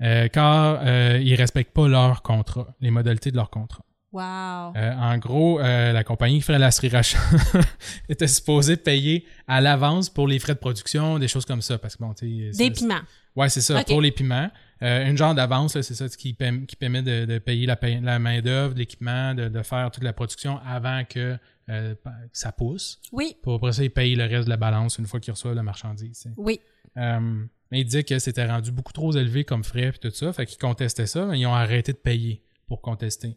[0.02, 3.84] Euh, car euh, ils respectent pas leur contrat, les modalités de leur contrat.
[4.12, 4.76] Wow.
[4.76, 7.18] Euh, en gros, la compagnie qui ferait la sriracha
[8.08, 11.96] était supposée payer à l'avance pour les frais de production, des choses comme ça, parce
[11.96, 13.00] que bon, tu sais, Des piments.
[13.34, 14.50] Ouais, c'est ça, pour les piments.
[14.80, 19.48] Une genre d'avance, c'est ça qui, qui permet de, de payer la, main-d'œuvre, l'équipement, de,
[19.48, 21.36] de faire toute la production avant que
[21.68, 21.94] euh,
[22.32, 23.00] ça pousse.
[23.12, 25.54] Oui, Pour après ça, ils payent le reste de la balance une fois qu'ils reçoivent
[25.54, 26.26] la marchandise.
[26.36, 26.60] oui.
[26.96, 30.32] Euh, mais ils disaient que c'était rendu beaucoup trop élevé comme frais et tout ça.
[30.32, 33.36] Fait qu'ils contestaient ça, mais ils ont arrêté de payer pour contester.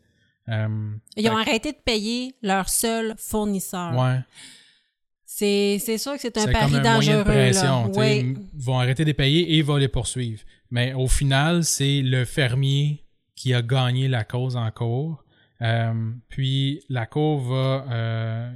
[0.49, 0.67] Euh,
[1.15, 3.95] Ils ont arrêté de payer leur seul fournisseur.
[3.95, 4.19] ouais.
[5.25, 7.23] C'est sûr que c'est un pari comme un dangereux.
[7.23, 7.91] moyen de pression.
[7.95, 8.35] Oui.
[8.53, 10.41] Ils vont arrêter de les payer et ils vont les poursuivre.
[10.71, 13.03] Mais au final, c'est le fermier
[13.35, 15.23] qui a gagné la cause en cours.
[15.61, 17.85] Euh, puis la cour va...
[17.91, 18.51] euh,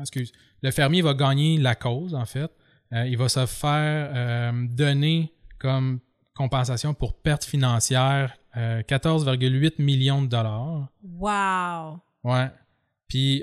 [0.00, 0.32] excuse.
[0.62, 2.50] Le fermier va gagner la cause, en fait.
[2.92, 6.00] Euh, il va se faire donner comme
[6.34, 10.88] compensation pour perte financière euh, 14,8 millions de dollars.
[11.02, 12.00] Wow.
[12.24, 12.48] Ouais.
[13.08, 13.42] Puis,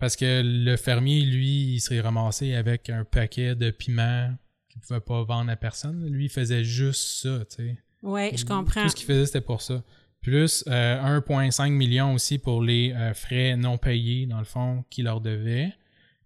[0.00, 4.34] parce que le fermier, lui, il serait ramassé avec un paquet de piments
[4.68, 6.06] qu'il pouvait pas vendre à personne.
[6.06, 7.78] Lui, il faisait juste ça, tu sais.
[8.02, 8.82] Oui, je comprends.
[8.82, 9.82] Tout ce qu'il faisait, c'était pour ça.
[10.24, 15.04] Plus euh, 1,5 million aussi pour les euh, frais non payés, dans le fond, qu'il
[15.04, 15.72] leur devait.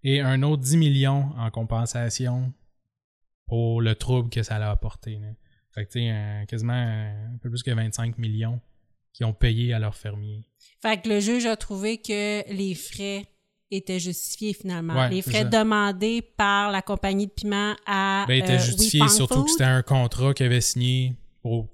[0.05, 2.53] Et un autre 10 millions en compensation
[3.49, 5.17] pour le trouble que ça a apporté.
[5.17, 5.29] là.
[5.75, 8.61] Fait que, tu sais, euh, quasiment euh, un peu plus que 25 millions
[9.13, 10.45] qui ont payé à leur fermier.
[10.81, 13.27] Fait que le juge a trouvé que les frais
[13.71, 14.95] étaient justifiés finalement.
[14.95, 19.01] Ouais, les frais demandés par la compagnie de piment à Ben, il était euh, justifié,
[19.01, 19.45] We Fang surtout Food.
[19.47, 21.69] que c'était un contrat qu'il avait signé pour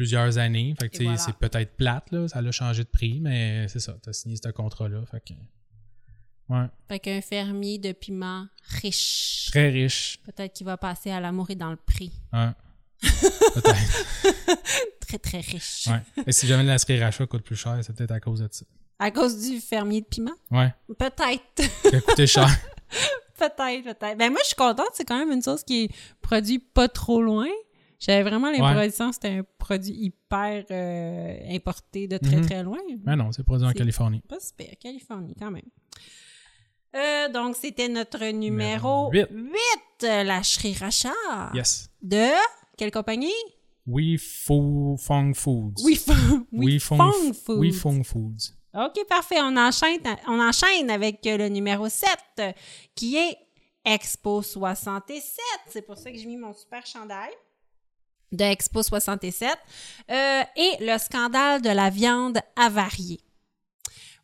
[0.00, 0.74] plusieurs années.
[0.80, 1.18] Fait que, voilà.
[1.18, 2.26] c'est peut-être plate, là.
[2.26, 3.98] Ça l'a changé de prix, mais c'est ça.
[4.02, 5.04] T'as signé ce contrat-là.
[5.04, 5.34] Fait que.
[6.48, 6.64] Ouais.
[6.88, 8.46] Fait qu'un fermier de piment
[8.80, 9.48] riche.
[9.50, 10.18] Très riche.
[10.24, 12.12] Peut-être qu'il va passer à l'amour et dans le prix.
[12.32, 12.48] Ouais.
[13.02, 14.56] peut-être.
[15.06, 15.86] Très, très riche.
[15.88, 16.24] Ouais.
[16.26, 18.64] Et si jamais la sriracha coûte plus cher, c'est peut-être à cause de ça.
[18.98, 20.32] À cause du fermier de piment?
[20.50, 20.72] Ouais.
[20.98, 21.90] Peut-être.
[21.90, 22.48] Qui a coûté cher.
[23.38, 24.16] peut-être, peut-être.
[24.16, 24.88] Ben moi, je suis contente.
[24.94, 25.90] C'est quand même une sauce qui est
[26.22, 27.48] produite pas trop loin.
[28.00, 32.46] J'avais vraiment l'impression que c'était un produit hyper euh, importé de très, Mhm.
[32.46, 32.78] très loin.
[33.04, 34.22] Mais non, c'est produit en Californie.
[34.26, 34.68] Pas super.
[34.80, 35.68] Californie, quand même.
[36.96, 41.12] Euh, donc, c'était notre numéro Numéro 8, euh, la Sriracha.
[41.54, 41.88] Yes.
[42.02, 42.26] De
[42.76, 43.30] quelle compagnie?
[43.86, 45.82] We Fo Fong Foods.
[45.84, 47.58] We, Fong, We We Fong, Fong Foods.
[47.60, 48.54] We Fong Foods.
[48.74, 49.40] OK, parfait.
[49.40, 52.08] On enchaîne, on enchaîne avec le numéro 7,
[52.38, 52.52] euh,
[52.94, 53.36] qui est
[53.84, 55.22] Expo 67.
[55.68, 57.30] C'est pour ça que j'ai mis mon super chandail
[58.32, 59.48] de Expo 67.
[60.10, 63.20] Euh, et le scandale de la viande avariée.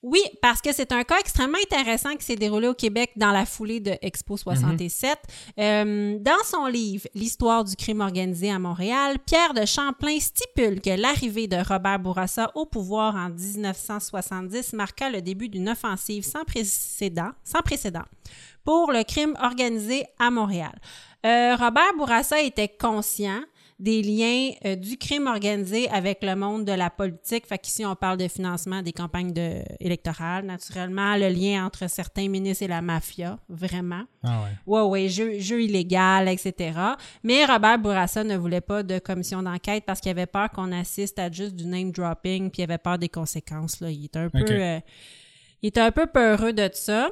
[0.03, 3.45] Oui, parce que c'est un cas extrêmement intéressant qui s'est déroulé au Québec dans la
[3.45, 5.19] foulée de Expo 67.
[5.59, 10.91] Euh, dans son livre L'histoire du crime organisé à Montréal, Pierre de Champlain stipule que
[10.91, 17.31] l'arrivée de Robert Bourassa au pouvoir en 1970 marqua le début d'une offensive sans précédent,
[17.43, 18.05] sans précédent
[18.65, 20.79] pour le crime organisé à Montréal.
[21.25, 23.41] Euh, Robert Bourassa était conscient
[23.79, 27.47] des liens euh, du crime organisé avec le monde de la politique.
[27.47, 32.29] Fait qu'ici, on parle de financement des campagnes de, électorales, naturellement, le lien entre certains
[32.29, 34.05] ministres et la mafia, vraiment.
[34.23, 34.51] Ah ouais.
[34.67, 36.79] Ouais, ouais, jeu, jeu illégal, etc.
[37.23, 41.19] Mais Robert Bourassa ne voulait pas de commission d'enquête parce qu'il avait peur qu'on assiste
[41.19, 43.81] à juste du name dropping, puis il avait peur des conséquences.
[43.81, 43.91] Là.
[43.91, 44.81] Il était un peu, euh,
[45.63, 47.11] il était un peu peureux de ça.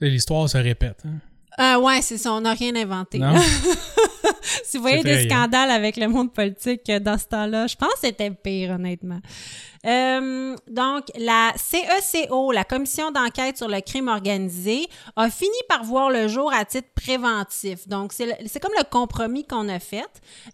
[0.00, 1.02] L'histoire se répète.
[1.04, 1.20] hein.
[1.60, 3.18] Euh, ouais, c'est ça, on n'a rien inventé.
[3.18, 3.34] Non?
[4.64, 7.92] si vous voyez des scandales avec le monde politique euh, dans ce temps-là, je pense
[7.94, 9.20] que c'était pire, honnêtement.
[9.86, 16.10] Euh, donc, la CECO, la Commission d'enquête sur le crime organisé, a fini par voir
[16.10, 17.88] le jour à titre préventif.
[17.88, 20.04] Donc, c'est comme le compromis qu'on a fait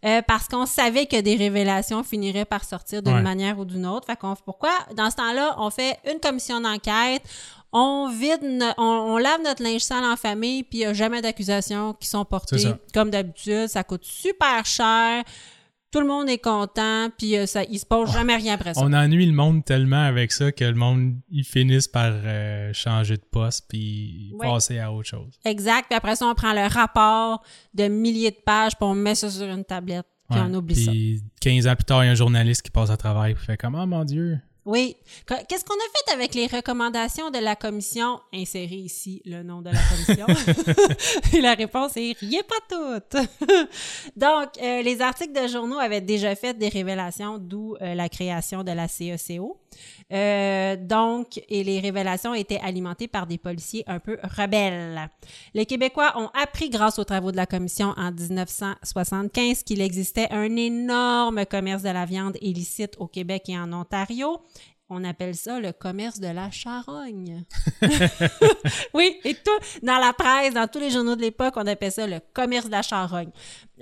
[0.04, 3.22] euh, parce qu'on savait que des révélations finiraient par sortir d'une Ouais.
[3.22, 4.06] manière ou d'une autre.
[4.06, 7.22] Fait qu'on, pourquoi, dans ce temps-là, on fait une commission d'enquête,
[7.72, 8.82] on vide, no- on,
[9.14, 12.24] on lave notre linge sale en famille, puis il n'y a jamais d'accusations qui sont
[12.24, 12.58] portées.
[12.58, 12.78] Ça.
[12.94, 15.24] Comme d'habitude, ça coûte super cher.
[15.92, 18.80] Tout le monde est content, puis euh, ça, il se passe jamais rien après ça.
[18.82, 23.16] On ennuie le monde tellement avec ça que le monde, ils finissent par euh, changer
[23.16, 24.46] de poste puis Ouais.
[24.46, 25.38] passer à autre chose.
[25.44, 25.86] Exact.
[25.88, 29.30] Puis après ça, on prend le rapport de milliers de pages, puis on met ça
[29.30, 30.44] sur une tablette, puis Ouais.
[30.50, 30.90] on oublie ça.
[30.90, 33.34] Puis 15 ans plus tard, il y a un journaliste qui passe à travail et
[33.36, 34.38] fait comme «Oh mon Dieu!
[34.66, 34.96] Oui.
[35.26, 38.20] Que- Qu'est-ce qu'on a fait avec les recommandations de la commission?
[38.34, 40.26] Insérer ici le nom de la commission.
[41.32, 43.22] Et la réponse est rien pas toutes.
[44.16, 48.62] Donc, euh, les articles de journaux avaient déjà fait des révélations, d'où euh, la création
[48.64, 49.56] de la CECO.
[50.12, 55.10] Euh, donc, et les révélations étaient alimentées par des policiers un peu rebelles.
[55.54, 60.54] Les Québécois ont appris grâce aux travaux de la commission en 1975 qu'il existait un
[60.56, 64.40] énorme commerce de la viande illicite au Québec et en Ontario.
[64.88, 67.44] On appelle ça le commerce de la charogne.
[68.94, 72.06] oui, et tout, dans la presse, dans tous les journaux de l'époque, on appelait ça
[72.06, 73.30] le commerce de la charogne.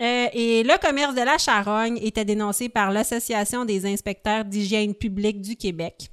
[0.01, 5.43] Euh, et le commerce de la charogne était dénoncé par l'Association des inspecteurs d'hygiène publique
[5.43, 6.11] du Québec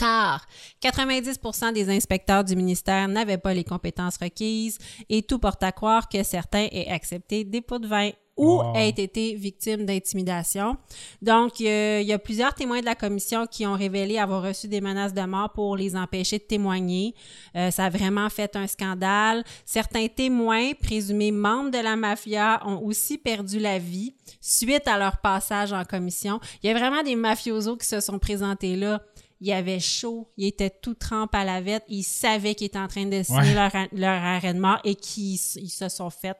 [0.00, 0.46] car
[0.82, 4.78] 90% des inspecteurs du ministère n'avaient pas les compétences requises
[5.10, 8.10] et tout porte à croire que certains aient accepté des pots de vin
[8.40, 8.74] ou Wow.
[8.74, 10.76] aient été victimes d'intimidation.
[11.22, 14.18] Donc, il y, a, il y a plusieurs témoins de la commission qui ont révélé
[14.18, 17.14] avoir reçu des menaces de mort pour les empêcher de témoigner.
[17.56, 19.44] Euh, ça a vraiment fait un scandale.
[19.64, 25.18] Certains témoins, présumés membres de la mafia, ont aussi perdu la vie suite à leur
[25.20, 26.40] passage en commission.
[26.62, 29.00] Il y a vraiment des mafiosos qui se sont présentés là.
[29.42, 32.88] Il avait chaud, il était tout trempe à la vette, ils savaient qu'ils étaient en
[32.88, 33.54] train de signer Ouais.
[33.54, 36.36] leur, leur arrêt de mort et qu'ils ils se sont fait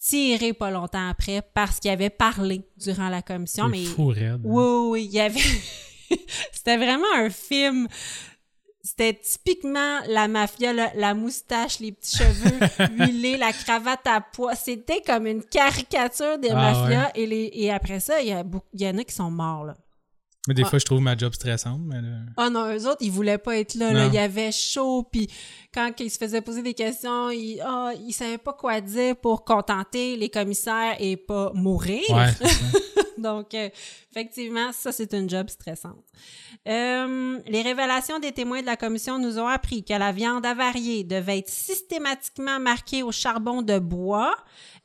[0.00, 3.68] tirer pas longtemps après parce qu'ils avaient parlé durant la commission.
[3.68, 4.40] Mais fou raide.
[4.44, 5.40] oui, oui, oui, il y avait.
[6.52, 7.88] C'était vraiment un film.
[8.82, 12.58] C'était typiquement la mafia, la moustache, les petits cheveux
[12.98, 14.54] huilés, la cravate à pois.
[14.54, 17.10] C'était comme une caricature des Ah, mafias.
[17.14, 19.64] Et, les, et après ça, il y, a il y en a qui sont morts.
[19.66, 19.74] Là.
[20.48, 20.68] Mais des Ouais.
[20.70, 21.80] fois, je trouve ma job stressante.
[21.84, 24.06] Mais là- Ah non, eux autres, ils voulaient pas être là.
[24.06, 25.28] Il y avait chaud, puis
[25.74, 29.44] quand ils se faisaient poser des questions, ils, ah, ils savaient pas quoi dire pour
[29.44, 32.00] contenter les commissaires et pas mourir.
[32.08, 32.32] Ouais.
[33.18, 33.68] Donc, euh,
[34.12, 36.04] effectivement, ça, c'est une job stressante.
[36.68, 41.02] Euh, les révélations des témoins de la commission nous ont appris que la viande avariée
[41.04, 44.34] devait être systématiquement marquée au charbon de bois,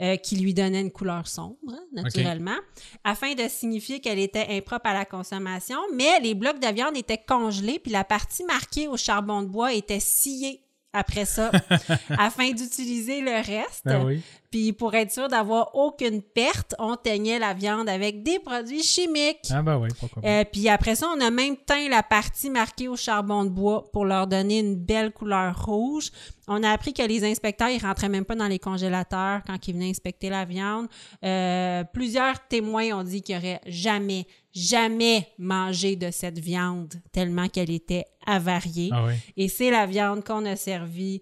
[0.03, 2.57] euh, qui lui donnait une couleur sombre, hein, naturellement,
[3.03, 5.77] afin de signifier qu'elle était impropre à la consommation.
[5.95, 9.73] Mais les blocs de viande étaient congelés, puis la partie marquée au charbon de bois
[9.73, 10.62] était sciée
[10.93, 11.51] après ça,
[12.17, 13.85] afin d'utiliser le reste.
[13.85, 14.21] Ben oui.
[14.53, 19.47] Puis pour être sûr d'avoir aucune perte, on teignait la viande avec des produits chimiques.
[19.49, 20.27] Ah ben oui, pourquoi pas.
[20.27, 23.83] Euh, puis après ça, on a même teint la partie marquée au charbon de bois
[23.91, 26.11] pour leur donner une belle couleur rouge.
[26.47, 29.73] On a appris que les inspecteurs, ils rentraient même pas dans les congélateurs quand ils
[29.73, 30.87] venaient inspecter la viande.
[31.25, 37.71] Euh, plusieurs témoins ont dit qu'ils n'auraient jamais, jamais mangé de cette viande tellement qu'elle
[37.71, 38.89] était avariée.
[38.93, 39.13] Ah oui.
[39.37, 41.21] Et c'est la viande qu'on a servie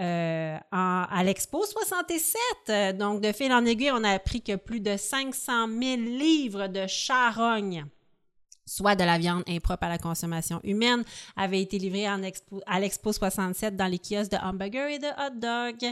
[0.00, 2.40] euh, en- à l'Expo 67.
[2.70, 6.66] Euh, Donc, de fil en aiguille, on a appris que plus de 500 000 livres
[6.66, 7.84] de charogne,
[8.64, 11.04] soit de la viande impropre à la consommation humaine,
[11.36, 15.08] avaient été livrés en expo, à l'Expo 67 dans les kiosques de hamburgers et de
[15.08, 15.82] hot.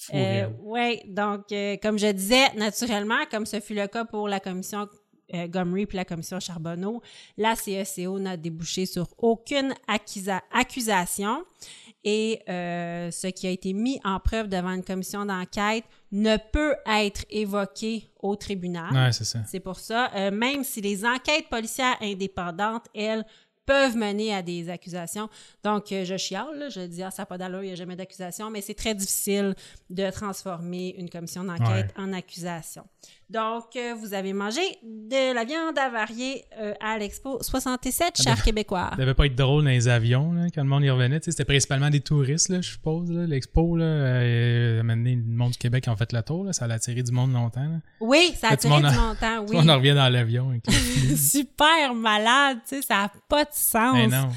[0.00, 0.56] Fou raide.
[0.62, 4.88] oui, donc, euh, comme je disais, naturellement, comme ce fut le cas pour la commission
[5.34, 7.02] euh, Gomery puis la commission Charbonneau,
[7.36, 11.44] la CECO n'a débouché sur aucune accusa- accusation
[12.04, 16.74] et euh, ce qui a été mis en preuve devant une commission d'enquête ne peut
[16.86, 18.92] être évoqué au tribunal.
[18.92, 19.40] Ouais, c'est ça.
[19.46, 23.24] C'est pour ça, euh, même si les enquêtes policières indépendantes, elles,
[23.64, 25.28] peuvent mener à des accusations.
[25.62, 27.76] Donc, euh, je chiale, là, je dis, ah, ça n'a pas d'allure, il n'y a
[27.76, 29.54] jamais d'accusation, mais c'est très difficile
[29.90, 32.84] de transformer une commission d'enquête en accusation.
[33.32, 38.90] Donc, euh, vous avez mangé de la viande avariée euh, à l'Expo 67, chers Québécois.
[38.90, 41.18] Ça devait pas être drôle dans les avions, là, quand le monde y revenait.
[41.22, 43.10] C'était principalement des touristes, là, je suppose.
[43.10, 46.44] L'expo, là, euh, a mené le monde du Québec qui ont fait le tour.
[46.44, 47.62] Là, ça a attiré du monde longtemps.
[47.62, 47.78] Là.
[48.00, 49.78] Oui, ça a attiré du monde Tout le monde en oui.
[49.78, 50.52] revient dans l'avion.
[51.16, 53.94] Super malade, tu sais, ça n'a pas de sens.
[53.94, 54.28] Mais non.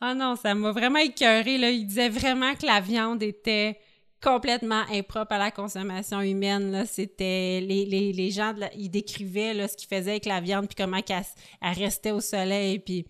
[0.00, 1.56] Ah non, ça m'a vraiment écœuré.
[1.56, 3.80] Il disait vraiment que la viande était
[4.22, 6.84] complètement impropre à la consommation humaine.
[6.90, 12.20] C'était les, gens, décrivaient ce qu'ils faisaient avec la viande, puis comment elle restait au
[12.20, 13.06] soleil, puis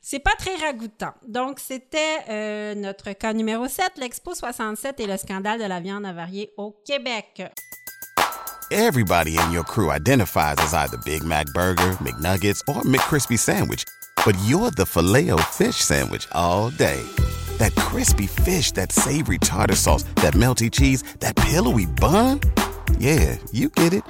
[0.00, 1.12] c'est pas très ragoûtant.
[1.26, 6.06] Donc, c'était euh, notre cas numéro 7, l'Expo 67 et le scandale de la viande
[6.06, 7.42] avariée au Québec.
[8.70, 13.84] Everybody in your crew identifies as either Big Mac Burger, McNuggets, or McCrispy Sandwich.
[14.24, 17.02] But you're the filet fish Sandwich all day.
[17.58, 22.40] That crispy fish, that savory tartar sauce, that melty cheese, that pillowy bun.
[22.98, 24.02] Yeah, you get it.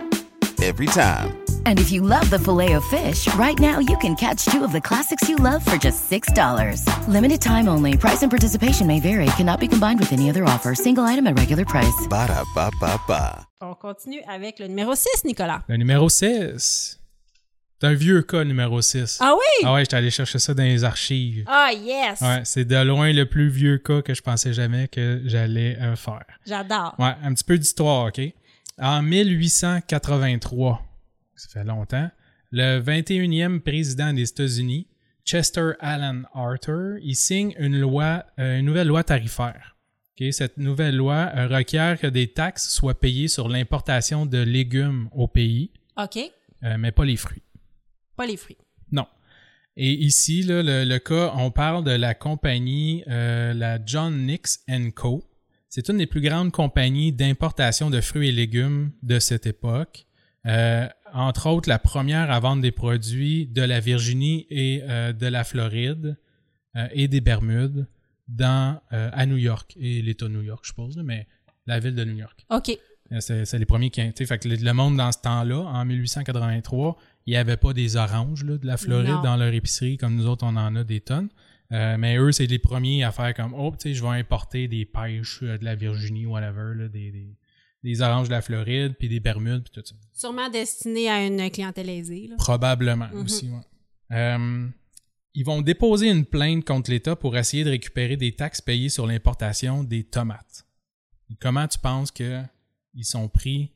[0.63, 1.39] Every time.
[1.67, 4.73] And if you love the filet of fish, right now you can catch two of
[4.73, 6.83] the classics you love for just $6.
[7.07, 7.97] Limited time only.
[7.97, 9.27] Price and participation may vary.
[9.37, 10.75] Cannot be combined with any other offer.
[10.75, 12.07] Single item at regular price.
[12.09, 13.45] Ba-da-ba-ba-ba.
[13.61, 15.63] On continue avec le numéro 6, Nicolas.
[15.69, 16.98] Le numéro 6.
[17.81, 19.19] C'est un vieux cas, numéro 6.
[19.21, 19.65] Ah oui?
[19.65, 21.45] Ah ouais, j'étais allé chercher ça dans les archives.
[21.47, 22.21] Ah yes!
[22.21, 25.95] Ouais, c'est de loin le plus vieux cas que je pensais jamais que j'allais euh,
[25.95, 26.25] faire.
[26.45, 26.97] J'adore.
[26.99, 28.21] Ouais, un petit peu d'histoire, OK?
[28.81, 30.83] En 1883,
[31.37, 32.11] ça fait longtemps,
[32.51, 34.89] le 21e président des États-Unis,
[35.25, 39.77] Chester Allen Arthur, il signe une loi, euh, une nouvelle loi tarifaire.
[40.21, 40.33] OK?
[40.33, 45.29] Cette nouvelle loi euh, requiert que des taxes soient payées sur l'importation de légumes au
[45.29, 46.19] pays, OK.
[46.77, 47.43] mais pas les fruits.
[48.19, 48.59] Pas les fruits.
[48.91, 49.07] Non.
[49.77, 54.65] Et ici, là, le, le cas, on parle de la compagnie, euh, la John Nix
[54.97, 55.23] Co.
[55.69, 60.07] C'est une des plus grandes compagnies d'importation de fruits et légumes de cette époque.
[60.47, 65.27] Euh, entre autres, la première à vendre des produits de la Virginie et euh, de
[65.27, 66.17] la Floride
[66.93, 67.89] et des Bermudes
[68.29, 71.27] dans, à New York et l'État de New York, je suppose, mais
[71.67, 72.47] la ville de New York.
[72.51, 72.79] OK.
[73.21, 74.03] C'est les premiers qui.
[74.27, 76.97] Fait que le, le monde dans ce temps-là, en 1883,
[77.27, 79.23] il n'y avait pas des oranges là, de la Floride Non.
[79.23, 81.29] dans leur épicerie comme nous autres, on en a des tonnes.
[81.73, 84.69] Euh, mais eux, c'est les premiers à faire comme Oh, tu sais, je vais importer
[84.69, 87.37] des pêches euh, de la Virginie, whatever, là, des, des,
[87.85, 89.95] des oranges de la Floride, puis des Bermudes, puis tout ça.
[90.15, 92.27] Sûrement destiné à une clientèle aisée.
[92.29, 92.37] Là.
[92.39, 93.23] Probablement Mhm.
[93.23, 93.61] aussi, ouais.
[94.17, 94.67] Euh,
[95.35, 99.07] ils vont déposer une plainte contre l'État pour essayer de récupérer des taxes payées sur
[99.07, 100.65] l'importation des tomates.
[101.31, 102.41] Et comment tu penses que
[102.95, 103.75] ils sont pris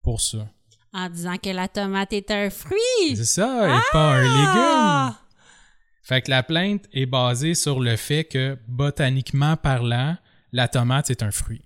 [0.00, 0.48] pour ça?
[0.92, 3.16] En disant que la tomate est un fruit.
[3.16, 4.48] C'est ça, et pas un légume.
[4.56, 5.18] Ah!
[6.02, 10.16] Fait que la plainte est basée sur le fait que, botaniquement parlant,
[10.52, 11.62] la tomate est un fruit.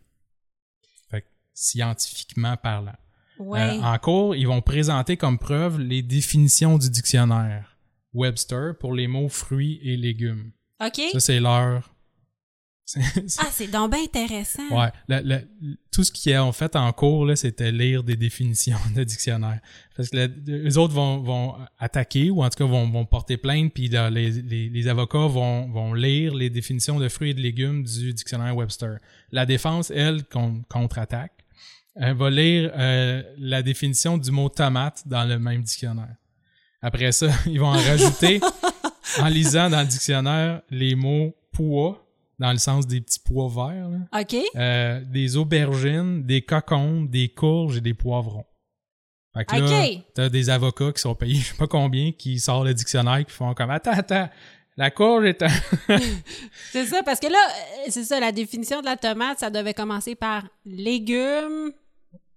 [1.10, 2.96] Fait que, scientifiquement parlant.
[3.38, 3.78] Ouais.
[3.78, 7.76] Euh, en cours, ils vont présenter comme preuve les définitions du dictionnaire
[8.14, 10.52] Webster pour les mots fruits et légumes.
[10.84, 11.00] OK.
[11.12, 11.91] Ça, c'est leur.
[13.38, 14.68] Ah, c'est donc bien intéressant.
[14.70, 18.78] Ouais, le- le- tout ce qu'ils ont fait en cours, là, c'était lire des définitions
[18.94, 19.60] de dictionnaire.
[19.96, 23.36] Parce que le- les autres vont, vont attaquer ou en tout cas vont, vont porter
[23.36, 27.34] plainte, puis là, les, les- les avocats vont, vont lire les définitions de fruits et
[27.34, 28.98] de légumes du dictionnaire Webster.
[29.30, 31.32] La défense, elle, con- contre-attaque.
[31.94, 36.16] Elle va lire euh, la définition du mot tomate dans le même dictionnaire.
[36.80, 38.40] Après ça, ils vont en rajouter
[39.20, 42.01] en lisant dans le dictionnaire les mots pois,
[42.42, 43.88] dans le sens des petits pois verts.
[43.88, 44.20] là.
[44.20, 44.36] OK.
[44.56, 48.44] Euh, des aubergines, des cocombes, des courges et des poivrons.
[49.32, 52.66] Fait que là, t'as des avocats qui sont payés je sais pas combien, qui sortent
[52.66, 54.28] le dictionnaire, qui font comme Attends, attends,
[54.76, 55.48] la courge est un.
[56.72, 59.74] C'est ça, parce que là, euh, c'est ça, la définition de la tomate, ça devait
[59.74, 61.72] commencer par légumes.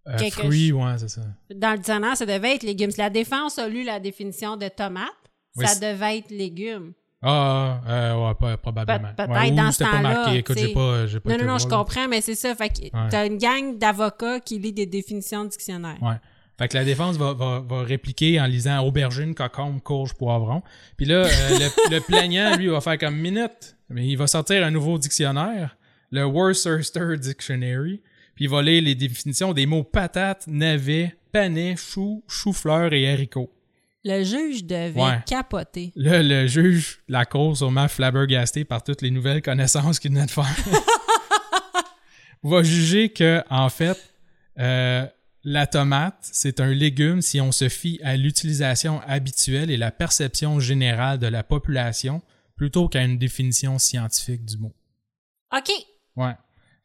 [0.07, 1.21] Euh, Quelque fruit, ouais, c'est ça.
[1.55, 2.91] Dans le dictionnaire, ça devait être légumes.
[2.91, 5.09] Si la défense a lu la définition de tomate,
[5.55, 6.93] Oui, ça devait être légumes.
[7.27, 9.09] Ah, euh, ouais, pas- probablement.
[9.09, 10.37] Pe- peut-être Ouais, ou dans ce temps-là, marqué.
[10.37, 12.53] Écoute, j'ai pas, j'ai pas Non, non, non, je comprends, mais c'est ça.
[12.55, 13.09] Fait que Ouais.
[13.09, 15.97] t'as une gang d'avocats qui lit des définitions de dictionnaire.
[16.01, 16.15] Ouais.
[16.57, 20.61] Fait que la défense va, va, va répliquer en lisant aubergine, cocombe, courge, poivron.
[20.97, 23.75] Puis là, euh, le, le plaignant, lui, va faire comme minute.
[23.89, 25.75] Mais il va sortir un nouveau dictionnaire,
[26.11, 28.01] le Worcester Dictionary.
[28.35, 33.51] Puis il va lire les définitions des mots patate, navet, panais, chou, chou-fleur et haricots.
[34.07, 35.19] Le juge devait Ouais.
[35.25, 35.91] capoter.
[35.95, 40.31] Là, le juge, la cause, sûrement flabbergasté par toutes les nouvelles connaissances qu'il venait de
[40.31, 40.45] faire,
[42.43, 43.97] va juger que, en fait,
[44.59, 45.07] euh,
[45.43, 50.59] la tomate, c'est un légume si on se fie à l'utilisation habituelle et la perception
[50.59, 52.21] générale de la population
[52.55, 54.73] plutôt qu'à une définition scientifique du mot.
[55.55, 55.69] OK.
[56.15, 56.33] Ouais.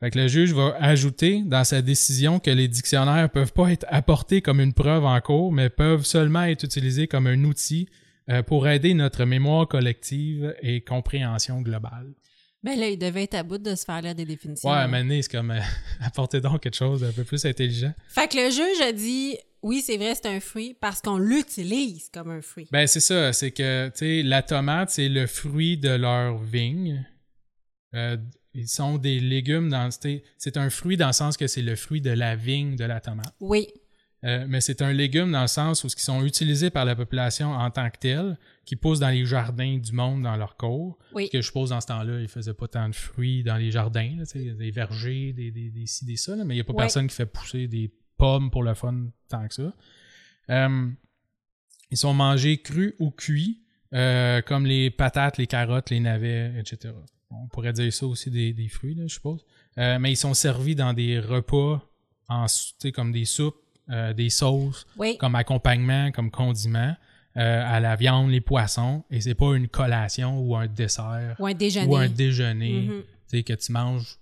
[0.00, 3.84] Fait que le juge va ajouter dans sa décision que les dictionnaires peuvent pas être
[3.88, 7.86] apportés comme une preuve en cours, mais peuvent seulement être utilisés comme un outil
[8.30, 12.14] euh, pour aider notre mémoire collective et compréhension globale.
[12.62, 14.70] Ben là, il devait être à bout de se faire lire des définitions.
[14.70, 15.60] Ouais, donné, c'est comme euh,
[16.00, 17.92] apporter donc quelque chose d'un peu plus intelligent.
[18.08, 22.08] Fait que le juge a dit oui, c'est vrai, c'est un fruit parce qu'on l'utilise
[22.08, 22.68] comme un fruit.
[22.72, 27.06] Ben c'est ça, c'est que tu sais la tomate c'est le fruit de leur vigne.
[27.94, 28.16] Euh,
[28.54, 31.76] ils sont des légumes dans c'est c'est un fruit dans le sens que c'est le
[31.76, 33.34] fruit de la vigne de la tomate.
[33.40, 33.68] Oui.
[34.22, 37.52] Euh, mais c'est un légume dans le sens où ils sont utilisés par la population
[37.52, 40.98] en tant que tel, qui poussent dans les jardins du monde dans leur cours.
[41.14, 41.24] Oui.
[41.24, 43.70] Parce que je suppose dans ce temps-là, ils faisaient pas tant de fruits dans les
[43.70, 46.64] jardins, là, des vergers, des, des, des ci, des ça, là, mais il n'y a
[46.64, 49.72] pas personne qui fait pousser des pommes pour le fun tant que ça.
[50.50, 50.90] Euh,
[51.90, 53.62] ils sont mangés crus ou cuits,
[53.94, 56.92] euh, comme les patates, les carottes, les navets, etc.
[57.30, 59.44] On pourrait dire ça aussi des, des fruits, là, je suppose.
[59.78, 61.80] Euh, mais ils sont servis dans des repas,
[62.28, 62.46] en,
[62.94, 63.56] comme des soupes,
[63.88, 65.16] euh, des sauces, Oui.
[65.18, 66.94] comme accompagnement, comme condiment,
[67.36, 71.46] euh, à la viande, les poissons, et c'est pas une collation ou un dessert Ou
[71.46, 71.86] un déjeuner.
[71.86, 73.02] ou un déjeuner Mhm.
[73.28, 74.18] tu sais, que tu manges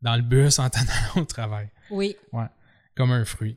[0.00, 1.68] dans le bus en t'en allant au travail.
[1.90, 2.16] Oui.
[2.32, 2.46] Ouais.
[2.94, 3.56] Comme un fruit.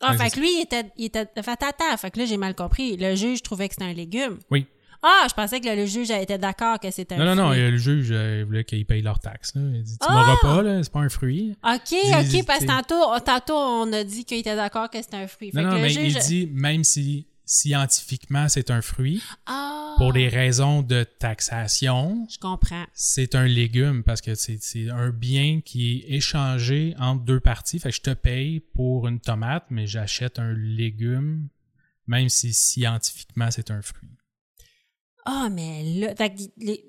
[0.00, 1.26] Ah, Ouais, fait que lui, il était, il était.
[1.42, 2.96] Fait attends, fait que là, j'ai mal compris.
[2.98, 4.38] Le juge trouvait que c'était un légume.
[4.50, 4.66] Oui.
[5.06, 7.52] Ah, je pensais que le, le juge était d'accord que c'était un Non, non, non,
[7.52, 9.54] euh, le juge euh, il voulait qu'ils payent leurs taxes.
[9.54, 9.60] Là.
[9.74, 10.12] Il dit Tu Ah!
[10.12, 11.54] m'auras pas, là, c'est pas un fruit.
[11.62, 15.26] OK, OK, parce que tantôt, tantôt, on a dit qu'il était d'accord que c'était un
[15.26, 15.50] fruit.
[15.50, 16.14] Fait Non, que non, le mais juge...
[16.14, 19.94] il dit même si scientifiquement c'est un fruit, Ah!
[19.98, 22.84] pour des raisons de taxation, Je comprends.
[22.94, 27.78] c'est un légume parce que c'est c'est un bien qui est échangé entre deux parties.
[27.78, 31.48] Fait que je te paye pour une tomate, mais j'achète un légume,
[32.06, 34.08] même si scientifiquement c'est un fruit.
[35.24, 36.14] Ah, mais là,
[36.58, 36.84] les,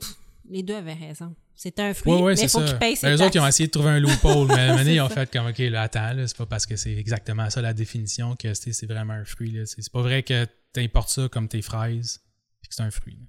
[0.50, 1.34] les deux avaient raison.
[1.58, 2.66] C'est un fruit, Ouais, ouais, mais il faut ça.
[2.68, 4.78] qu'il paye ses Les autres, ils ont essayé de trouver un loophole, mais à un
[4.78, 7.50] moment ils ont fait comme, OK, là, attends, là, c'est pas parce que c'est exactement
[7.50, 9.52] ça la définition que c'est vraiment un fruit.
[9.52, 9.62] là.
[9.66, 12.20] C'est pas vrai que tu importes ça comme tes fraises,
[12.62, 13.14] puis que c'est un fruit.
[13.14, 13.26] là.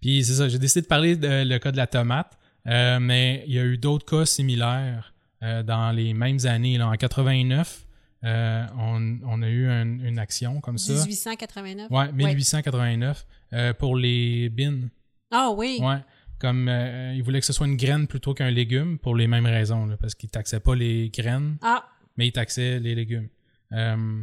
[0.00, 2.32] Puis c'est ça, j'ai décidé de parler de le cas de la tomate,
[2.66, 6.78] euh, mais il y a eu d'autres cas similaires euh, dans les mêmes années.
[6.78, 7.84] Là, en 89,
[8.24, 10.94] euh, on, on a eu un- une action comme ça.
[10.94, 11.90] 1889?
[11.90, 14.90] Ouais, 1889, euh, pour les bines.
[15.30, 15.78] Ah oui.
[15.80, 16.02] Ouais.
[16.38, 19.46] Comme euh, ils voulaient que ce soit une graine plutôt qu'un légume pour les mêmes
[19.46, 23.28] raisons, là, parce qu'ils taxaient pas les graines, Ah, mais ils taxaient les légumes.
[23.72, 24.22] Euh,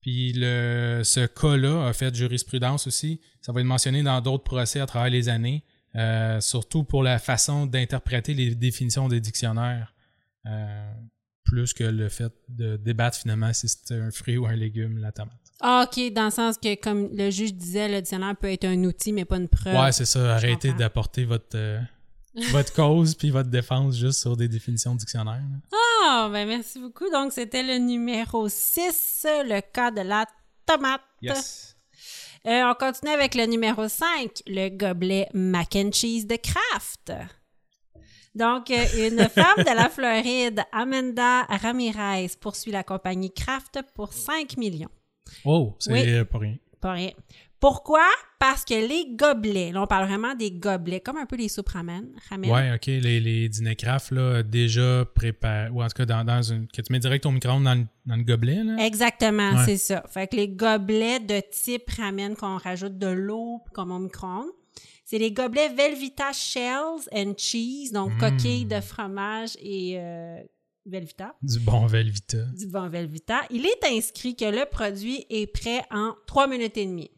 [0.00, 3.20] puis le, ce cas-là a fait jurisprudence aussi.
[3.40, 5.64] Ça va être mentionné dans d'autres procès à travers les années,
[5.94, 9.94] euh, surtout pour la façon d'interpréter les définitions des dictionnaires,
[11.44, 15.12] plus que le fait de débattre finalement si c'est un fruit ou un légume, la
[15.12, 15.41] tomate.
[15.64, 18.82] Ah, OK, dans le sens que, comme le juge disait, le dictionnaire peut être un
[18.82, 19.80] outil, mais pas une preuve.
[19.80, 20.34] Ouais, c'est ça.
[20.34, 21.78] Arrêtez d'apporter votre, euh,
[22.50, 25.40] votre cause puis votre défense juste sur des définitions de dictionnaire.
[26.04, 27.08] Ah, ben merci beaucoup.
[27.10, 30.26] Donc, c'était le numéro 6, le cas de la
[30.66, 31.00] tomate.
[31.24, 37.12] Euh, on continue avec le numéro 5, le gobelet mac and cheese de Kraft.
[38.34, 44.56] Donc, euh, une femme de la Floride, Amanda Ramirez, poursuit la compagnie Kraft pour 5
[44.56, 44.90] millions.
[45.44, 46.10] Oh, c'est Oui.
[46.10, 46.56] euh, pas rien.
[46.80, 47.10] Pas rien.
[47.60, 48.04] Pourquoi?
[48.40, 51.68] Parce que les gobelets, là, on parle vraiment des gobelets, comme un peu les soupes
[51.68, 52.08] ramen.
[52.28, 52.50] ramen.
[52.50, 52.86] Ouais, ok.
[52.86, 56.82] Les, les dîners craft, là, déjà préparés, ou en tout cas, dans, dans une, que
[56.82, 58.84] tu mets direct au micro-ondes dans le, dans le gobelet, là?
[58.84, 59.64] Exactement, Ouais.
[59.64, 60.02] c'est ça.
[60.08, 64.50] Fait que les gobelets de type ramen qu'on rajoute de l'eau comme au micro-ondes,
[65.04, 68.18] c'est les gobelets Velvita Shells and Cheese, donc Mm.
[68.18, 70.40] coquilles de fromage et euh,
[70.84, 72.38] Velvita, Du bon Velvita.
[72.56, 73.40] du bon Velvita.
[73.50, 77.10] Il est inscrit que le produit est prêt en 3 minutes et demie.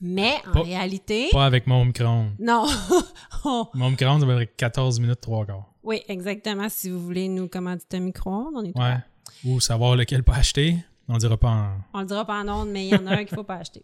[0.00, 2.32] Mais en Pas- réalité, Pas avec mon micro-ondes.
[2.38, 2.66] non.
[3.44, 5.72] Oh, Mon micro-ondes, ça va être 14 minutes, 3 quarts.
[5.82, 6.68] oui, exactement.
[6.68, 8.96] Si vous voulez nous commander un micro-ondes, on est Ouais.
[9.44, 10.76] Ou savoir lequel pas acheter.
[11.12, 11.70] On dira pas en.
[11.92, 13.56] On le dira pas en ondes, mais il y en a un qu'il faut pas
[13.56, 13.82] acheter.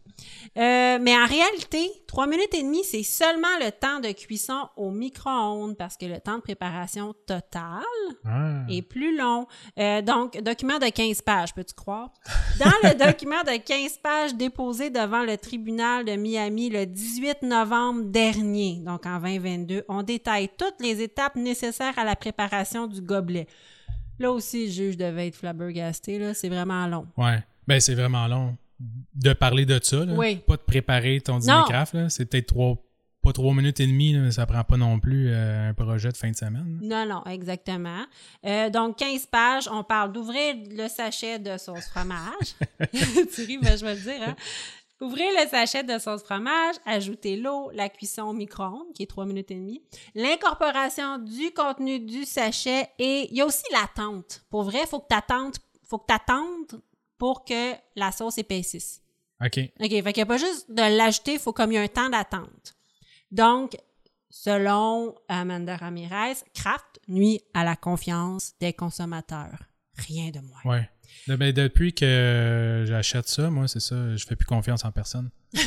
[0.57, 4.93] Euh, mais en réalité, trois minutes et demie, c'est seulement le temps de cuisson au
[4.93, 7.83] micro-ondes parce que le temps de préparation total
[8.25, 8.63] Ah.
[8.69, 9.49] est plus long.
[9.79, 12.11] Euh, donc, document de 15 pages, peux-tu croire?
[12.61, 18.03] Dans le document de 15 pages déposé devant le tribunal de Miami le 18 novembre
[18.05, 23.49] dernier, donc en 2022, on détaille toutes les étapes nécessaires à la préparation du gobelet.
[24.19, 26.35] Là aussi, le juge devait être flabbergasté, là.
[26.35, 27.07] C'est vraiment long.
[27.17, 27.43] Ouais.
[27.67, 28.57] Ben, c'est vraiment long
[29.15, 30.13] de parler de ça, là.
[30.15, 30.37] Oui.
[30.37, 31.65] Pas de préparer ton dîner Non.
[31.65, 32.09] craft, là.
[32.09, 32.77] C'est peut-être trois,
[33.23, 36.11] pas trois minutes et demie, là, mais ça prend pas non plus euh, un projet
[36.11, 36.79] de fin de semaine.
[36.83, 38.05] Non, non, exactement.
[38.45, 42.55] Euh, donc, 15 pages, on parle d'ouvrir le sachet de sauce fromage.
[43.35, 44.37] tu ris, mais je vais le dire, hein?
[45.01, 49.27] Ouvrez le sachet de sauce fromage, ajoutez l'eau, la cuisson au micro-ondes, qui est 3
[49.27, 49.83] minutes et demie,
[50.15, 54.45] l'incorporation du contenu du sachet et il y a aussi l'attente.
[54.49, 56.81] Pour vrai, il faut que tu faut que t'attendes
[57.19, 59.03] pour que la sauce épaississe.
[59.45, 59.59] OK.
[59.81, 61.83] OK, fait qu'il n'y a pas juste de l'ajouter, il faut comme il y a
[61.83, 62.75] un temps d'attente.
[63.31, 63.77] Donc,
[64.31, 69.59] selon Amanda Ramirez, Kraft nuit à la confiance des consommateurs.
[69.95, 70.61] Rien de moins.
[70.65, 70.91] Ouais.
[71.29, 75.31] Ben, depuis que j'achète ça, moi, c'est ça, je fais plus confiance en personne.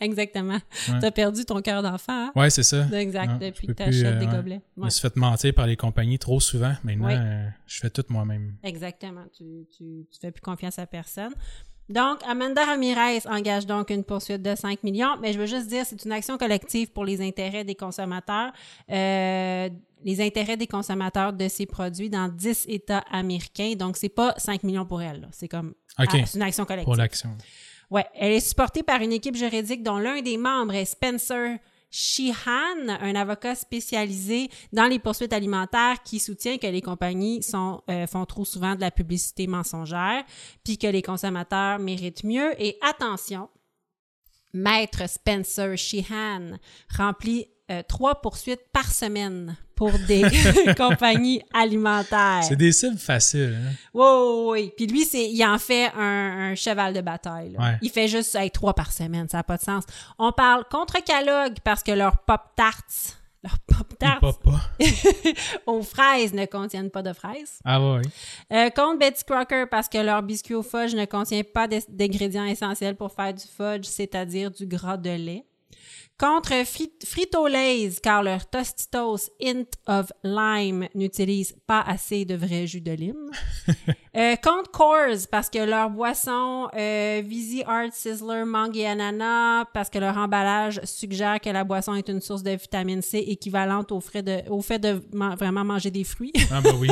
[0.00, 0.58] Exactement.
[0.88, 0.98] Ouais.
[1.00, 2.32] T'as perdu ton cœur d'enfant, hein?
[2.34, 2.86] Ouais, c'est ça.
[2.92, 4.32] Exact, depuis que t'achètes euh, des ouais.
[4.32, 4.60] gobelets.
[4.76, 6.74] Je me suis fait mentir par les compagnies trop souvent.
[6.84, 7.14] Maintenant, Oui.
[7.16, 8.54] euh, je fais tout moi-même.
[8.62, 9.24] Exactement.
[9.36, 9.44] Tu,
[9.76, 11.32] tu, tu fais plus confiance à personne.
[11.88, 15.84] Donc, Amanda Ramirez engage donc une poursuite de 5 millions, mais je veux juste dire,
[15.86, 18.52] c'est une action collective pour les intérêts des consommateurs,
[18.90, 19.68] euh,
[20.04, 23.74] les intérêts des consommateurs de ces produits dans 10 États américains.
[23.76, 25.28] Donc, c'est pas 5 millions pour elle.
[25.30, 26.86] C'est comme, ah, c'est une action collective.
[26.86, 27.30] Pour l'action.
[27.88, 31.58] Ouais, elle est supportée par une équipe juridique dont l'un des membres est Spencer
[31.98, 37.40] Sheehan, un avocat spécialisé dans les poursuites alimentaires qui soutient que les compagnies
[37.88, 40.22] euh, font trop souvent de la publicité mensongère,
[40.62, 42.52] puis que les consommateurs méritent mieux.
[42.62, 43.48] Et attention,
[44.52, 46.58] Maître Spencer Sheehan
[46.94, 50.22] remplit euh, trois poursuites par semaine pour des
[50.76, 52.42] compagnies alimentaires.
[52.42, 53.56] C'est des cibles faciles.
[53.60, 53.72] Hein?
[53.92, 54.72] Oui, oui, oui.
[54.76, 57.50] Puis lui, c'est, il en fait un, un cheval de bataille.
[57.52, 57.60] là.
[57.60, 57.78] Ouais.
[57.82, 59.84] Il fait juste hey, trois par semaine, ça n'a pas de sens.
[60.18, 64.38] On parle contre Kellogg parce que leurs Pop-Tarts, leurs Pop-Tarts
[65.66, 67.58] aux fraises ne contiennent pas de fraises.
[67.64, 68.02] Ah ouais.
[68.52, 72.96] Euh, contre Betty Crocker parce que leur biscuit au fudge ne contient pas d'ingrédients essentiels
[72.96, 75.44] pour faire du fudge, c'est-à-dire du gras de lait.
[76.18, 82.80] Contre Frit- Frito-Lays, car leur Tostitos Hint of Lime n'utilise pas assez de vrai jus
[82.80, 83.30] de lime.
[84.18, 89.90] Euh, contre Coors, parce que leur boisson euh, Visi Art Sizzler Mangue et Ananas, parce
[89.90, 94.00] que leur emballage suggère que la boisson est une source de vitamine C équivalente au,
[94.00, 96.32] frais de, au fait de man- vraiment manger des fruits.
[96.50, 96.88] Ah bah oui.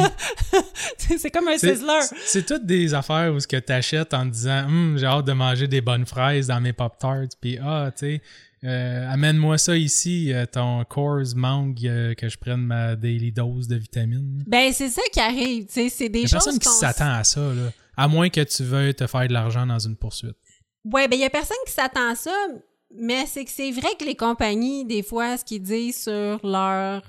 [0.98, 2.00] c'est comme un sizzler.
[2.26, 5.32] C'est toutes des affaires où ce que t'achètes en te disant Hum, j'ai hâte de
[5.32, 8.22] manger des bonnes fraises dans mes pop tarts puis ah tu sais
[8.64, 13.68] euh, amène-moi ça ici euh, ton Coors mangue euh, que je prenne ma daily dose
[13.68, 14.42] de vitamines.
[14.46, 16.68] Ben, c'est ça qui arrive, tu sais, c'est des Il y a choses personne qui
[16.68, 19.96] s'attend à ça là, à moins que tu veuilles te faire de l'argent dans une
[19.96, 20.36] poursuite.
[20.84, 22.32] Ouais, ben, il y a personne qui s'attend à ça,
[22.96, 27.02] mais c'est que c'est vrai que les compagnies, des fois, ce qu'ils disent sur leur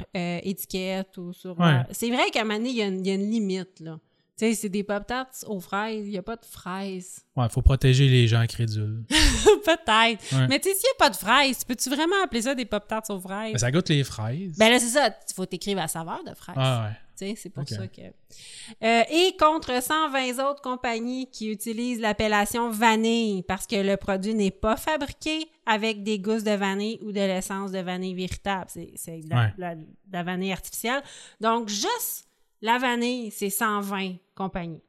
[0.44, 1.72] étiquette ou sur Ouais.
[1.72, 4.00] leur- C'est vrai qu'à un moment donné, il y, y a une limite, là.
[4.38, 7.24] Tu sais, c'est des Pop-Tarts aux fraises, il n'y a pas de fraises.
[7.38, 9.04] Ouais, faut protéger les gens crédules.
[9.66, 10.36] Peut-être.
[10.36, 10.48] Ouais.
[10.50, 13.10] Mais tu sais, s'il n'y a pas de fraises, peux-tu vraiment appeler ça des Pop-Tarts
[13.10, 13.54] aux fraises?
[13.54, 14.58] Mais ça goûte les fraises.
[14.58, 16.56] Ben là, c'est ça, il faut t'écrire à saveur de fraises.
[16.58, 16.98] ah ouais.
[17.18, 18.02] Tu sais, c'est pour ça que.
[18.02, 24.52] Euh, et contre 120 autres compagnies qui utilisent l'appellation vanille parce que le produit n'est
[24.52, 28.66] pas fabriqué avec des gousses de vanille ou de l'essence de vanille véritable.
[28.68, 29.54] C'est c'est de, la- Ouais.
[29.58, 31.02] la- de la vanille artificielle.
[31.40, 32.28] Donc, juste
[32.66, 34.82] la vanille, c'est 120 compagnies.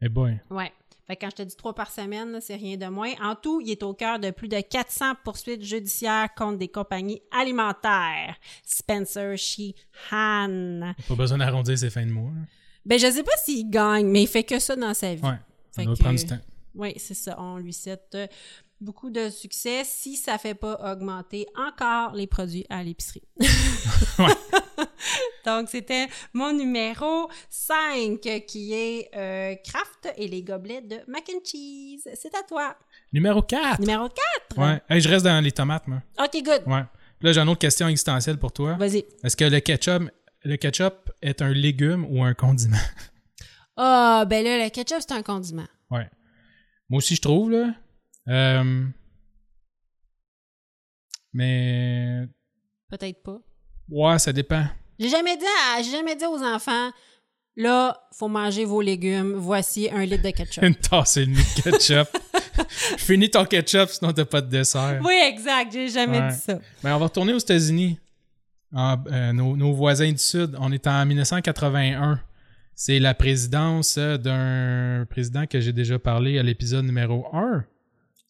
[0.00, 0.40] Eh boy.
[0.50, 0.72] Ouais.
[1.06, 3.12] Fait que quand je te dis trois par semaine, c'est rien de moins.
[3.20, 7.20] En tout, il est au cœur de plus de 400 poursuites judiciaires contre des compagnies
[7.32, 8.36] alimentaires.
[8.64, 10.94] Spencer Sheehan.
[11.08, 12.30] Pas besoin d'arrondir ses fins de mois.
[12.30, 12.40] là.
[12.86, 15.22] Ben, je sais pas s'il gagne, mais il fait que ça dans sa vie.
[15.22, 15.38] Ouais.
[15.74, 16.38] Fait que- prendre du temps.
[16.74, 17.36] Oui, c'est ça.
[17.38, 18.26] On lui souhaite euh,
[18.80, 23.22] beaucoup de succès si ça fait pas augmenter encore les produits à l'épicerie.
[24.18, 24.26] Ouais.
[25.46, 31.40] Donc, c'était mon numéro 5 qui est euh, Kraft et les gobelets de mac and
[31.44, 32.08] cheese.
[32.14, 32.76] C'est à toi.
[33.12, 33.80] Numéro 4.
[33.80, 34.08] Numéro
[34.48, 34.58] 4.
[34.58, 34.80] Ouais.
[34.88, 36.02] Hey, je reste dans les tomates, moi.
[36.18, 36.62] OK, good.
[36.66, 36.84] Ouais.
[37.20, 38.74] Là, j'ai une autre question existentielle pour toi.
[38.74, 39.04] Vas-y.
[39.22, 40.10] Est-ce que le ketchup,
[40.44, 42.76] le ketchup est un légume ou un condiment?
[43.74, 45.66] Ah, ben là, le ketchup, c'est un condiment.
[45.90, 46.06] Ouais.
[46.90, 47.74] Moi aussi, je trouve, là.
[48.28, 48.84] Euh,
[51.32, 52.28] Mais.
[52.90, 53.38] Peut-être pas.
[53.88, 54.66] Ouais, ça dépend.
[55.02, 56.90] J'ai jamais dit, à- j'ai jamais dit aux enfants,
[57.56, 59.34] là, faut manger vos légumes.
[59.36, 60.62] Voici un litre de ketchup.
[60.62, 62.08] Une tasse et demie de ketchup.
[62.98, 65.00] Finis ton ketchup, sinon t'as pas de dessert.
[65.04, 65.72] oui, exact.
[65.72, 66.28] J'ai jamais Ouais.
[66.30, 66.58] dit ça.
[66.84, 67.98] Mais on va retourner aux États-Unis.
[68.74, 70.56] Euh, nos, nos voisins du Sud.
[70.58, 72.20] On est en 1981.
[72.74, 77.64] C'est la présidence euh, d'un président que j'ai déjà parlé à l'épisode numéro 1.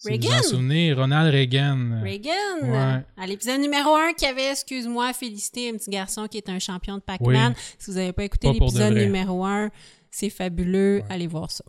[0.03, 0.31] Si vous Reagan.
[0.31, 2.01] vous en souvenez, Ronald Reagan.
[2.03, 2.33] Reagan,
[2.63, 3.05] Ouais.
[3.17, 6.97] à l'épisode numéro 1 qui avait, excuse-moi, félicité un petit garçon qui est un champion
[6.97, 7.55] de Pac-Man.
[7.79, 9.71] Si vous n'avez pas écouté l'épisode numéro 1,
[10.11, 11.03] c'est fabuleux.
[11.09, 11.65] Allez voir ça.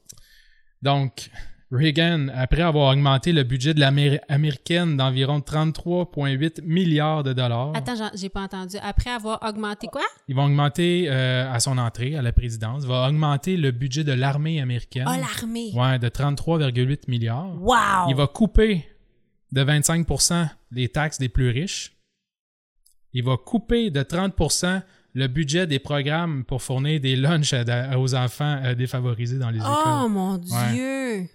[0.82, 1.30] Donc,
[1.74, 7.72] Reagan, après avoir augmenté le budget de l'américaine d'environ 33,8 milliards de dollars.
[7.74, 8.78] Attends, j'ai pas entendu.
[8.82, 10.04] Après avoir augmenté quoi?
[10.28, 14.04] Il va augmenter euh, à son entrée à la présidence, il va augmenter le budget
[14.04, 15.06] de l'armée américaine.
[15.08, 15.72] Ah, l'armée.
[15.74, 17.60] Ouais, de 33,8 milliards.
[17.60, 18.10] Wow!
[18.10, 18.86] Il va couper
[19.52, 21.96] de 25% les taxes des plus riches.
[23.14, 24.82] Il va couper de 30%
[25.16, 27.54] le budget des programmes pour fournir des lunchs
[27.98, 30.12] aux enfants euh, défavorisés dans les Oh écoles.
[30.12, 31.30] mon Ouais.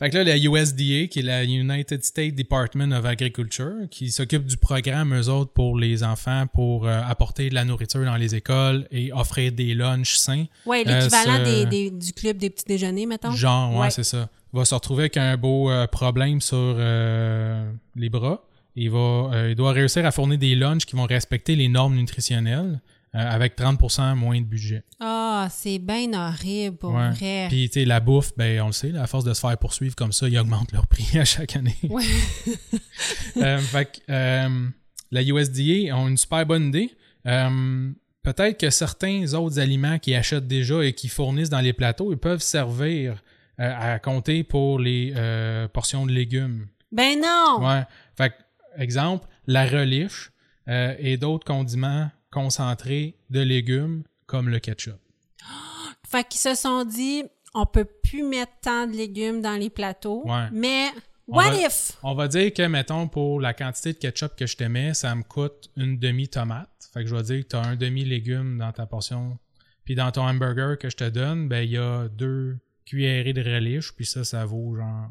[0.00, 4.46] Fait que là, la USDA, qui est la United States Department of Agriculture, qui s'occupe
[4.46, 8.34] du programme, eux autres, pour les enfants, pour euh, apporter de la nourriture dans les
[8.34, 10.46] écoles et offrir des lunchs sains.
[10.66, 13.32] Ouais, Euh, l'équivalent des- du club des petits déjeuners, mettons.
[13.32, 13.90] Genre, ouais, Ouais.
[13.90, 14.28] c'est ça.
[14.52, 18.42] Il va se retrouver avec un beau euh, problème sur euh, les bras.
[18.76, 21.94] Il, va, euh, il doit réussir à fournir des lunchs qui vont respecter les normes
[21.96, 24.84] nutritionnelles euh, avec 30% moins de budget.
[25.00, 27.10] Ah, c'est bien horrible, pour Ouais.
[27.10, 27.46] vrai.
[27.48, 29.56] Puis, tu sais, la bouffe, ben, on le sait, là, à force de se faire
[29.58, 31.76] poursuivre comme ça, ils augmentent leur prix à chaque année.
[31.88, 32.04] Ouais.
[33.36, 34.68] Euh, fait que, euh,
[35.10, 36.90] la USDA ont une super bonne idée.
[37.26, 37.90] Euh,
[38.22, 42.18] Peut-être que certains autres aliments qu'ils achètent déjà et qui fournissent dans les plateaux, ils
[42.18, 43.22] peuvent servir
[43.58, 46.66] euh, à compter pour les euh, portions de légumes.
[46.92, 47.66] Ben non!
[47.66, 47.82] Ouais.
[48.18, 48.34] Fait que,
[48.82, 50.32] exemple, la reliche
[50.68, 54.98] euh, et d'autres condiments concentrés de légumes comme le ketchup.
[56.08, 57.24] Fait qu'ils se sont dit,
[57.54, 60.48] on peut plus mettre tant de légumes dans les plateaux, Ouais.
[60.52, 60.88] mais
[61.28, 61.92] On what va- if?
[62.02, 65.14] On va dire que, mettons, pour la quantité de ketchup que je te mets, ça
[65.14, 66.68] me coûte une demi-tomate.
[66.92, 69.38] Fait que je vais dire que tu as un demi-légume dans ta portion.
[69.84, 73.42] Puis dans ton hamburger que je te donne, ben il y a deux cuillerées de
[73.42, 75.08] relish, puis ça, ça vaut genre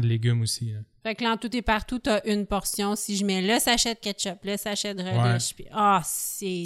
[0.00, 0.72] de légumes aussi.
[0.72, 0.80] là.
[1.02, 2.96] Fait que là, en tout et partout, t'as une portion.
[2.96, 6.62] Si je mets le sachet de ketchup, le sachet de relish, puis ah, c'est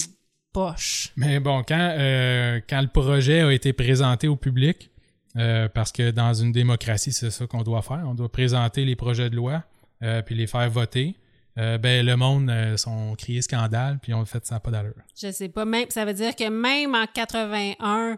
[0.52, 1.12] poche.
[1.16, 4.90] Mais bon, quand, euh, quand le projet a été présenté au public,
[5.36, 8.96] euh, parce que dans une démocratie, c'est ça qu'on doit faire, on doit présenter les
[8.96, 9.64] projets de loi,
[10.02, 11.16] euh, puis les faire voter.
[11.58, 14.94] Euh, ben, le monde euh, sont crié scandale, puis on fait ça pas d'allure.
[15.20, 15.64] Je sais pas.
[15.64, 18.16] Même, ça veut dire que même en 81,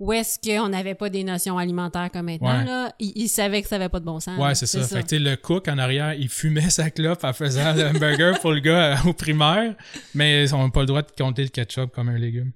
[0.00, 2.64] où est-ce qu'on n'avait pas des notions alimentaires comme maintenant, Ouais.
[2.64, 4.38] là, ils, ils savaient que ça avait pas de bon sens.
[4.40, 4.82] Ouais, c'est ça.
[4.82, 8.52] Fait que, le cook en arrière, il fumait sa clope en faisant le hamburger pour
[8.52, 9.74] le gars euh, au primaire,
[10.14, 12.50] mais ils n'ont pas le droit de compter le ketchup comme un légume.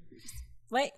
[0.72, 0.90] Ouais.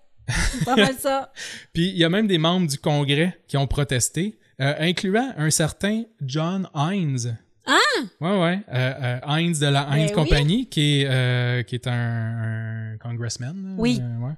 [0.65, 1.31] Pas mal ça.
[1.73, 5.49] Puis il y a même des membres du Congrès qui ont protesté, euh, incluant un
[5.49, 7.37] certain John Hines.
[7.65, 7.75] Ah!
[8.21, 8.59] Ouais, ouais.
[8.73, 13.53] Euh, Hines de la Hines Ben Company, qui est, qui est un, un congressman.
[13.55, 13.69] là.
[13.77, 14.01] Oui.
[14.21, 14.31] Ouais.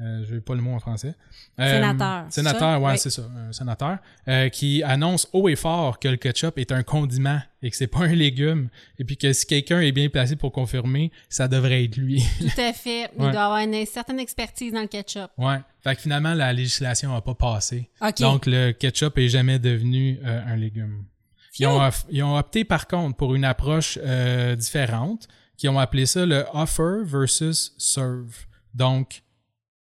[0.00, 1.14] Euh, je n'ai pas le mot en français.
[1.60, 2.80] Euh, Sénateur, Sénateur, ça?
[2.80, 2.98] ouais, Oui.
[2.98, 3.22] c'est ça.
[3.36, 3.98] Un sénateur.
[4.26, 7.86] euh, qui annonce haut et fort que le ketchup est un condiment et que c'est
[7.86, 8.68] pas un légume.
[8.98, 12.24] Et puis que si quelqu'un est bien placé pour confirmer, ça devrait être lui.
[12.40, 13.10] Tout à fait.
[13.16, 13.32] Il Ouais.
[13.32, 15.30] doit avoir une certaine expertise dans le ketchup.
[15.38, 15.58] ouais.
[15.84, 17.90] Fait que finalement, la législation n'a pas passé.
[18.00, 18.18] OK.
[18.20, 21.04] Donc, le ketchup est jamais devenu un légume.
[21.58, 21.80] Ils ont,
[22.10, 23.98] ils ont opté, par contre, pour une approche
[24.56, 28.32] différente, qui ont appelé ça le offer versus serve.
[28.74, 29.22] Donc,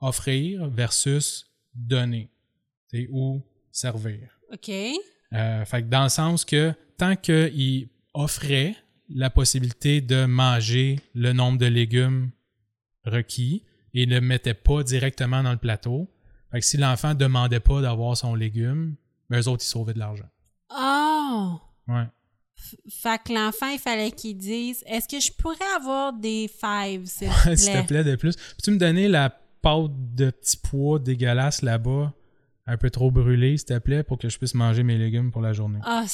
[0.02, 2.32] offrir versus donner.
[2.88, 3.42] C'est ou
[3.72, 4.30] servir.
[4.52, 4.70] OK.
[4.70, 8.76] Euh, fait que dans le sens que tant qu'ils offraient
[9.10, 12.32] la possibilité de manger le nombre de légumes
[13.06, 16.10] requis et ne le mettaient pas directement dans le plateau,
[16.52, 18.96] fait que si l'enfant demandait pas d'avoir son légume,
[19.30, 20.30] ben eux autres, ils sauvaient de l'argent.
[20.72, 21.60] Oh!
[21.88, 22.08] Ouais.
[22.90, 27.30] Fait que l'enfant, il fallait qu'il dise Est-ce que je pourrais avoir des fives, s'il
[27.30, 27.56] te plaît?
[27.56, 28.36] S'il te plaît, de plus.
[28.36, 29.30] Peux-tu me donner la
[29.62, 32.14] pâte de petits pois dégueulasse là-bas,
[32.66, 35.42] un peu trop brûlée, s'il te plaît, pour que je puisse manger mes légumes pour
[35.42, 35.80] la journée?
[35.84, 36.06] Ah,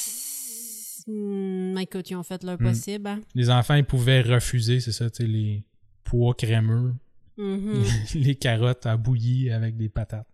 [1.07, 2.63] hmm, écoute, ils ont fait leur Hmm.
[2.69, 3.07] possible.
[3.07, 3.21] hein.
[3.33, 5.63] Les enfants, ils pouvaient refuser, c'est ça, tu sais, les
[6.03, 6.93] pois crémeux,
[7.37, 7.83] Mhm.
[8.15, 10.27] les carottes à bouillie avec des patates.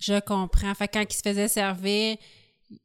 [0.00, 0.74] Je comprends.
[0.74, 2.16] Fait que quand il se faisait servir,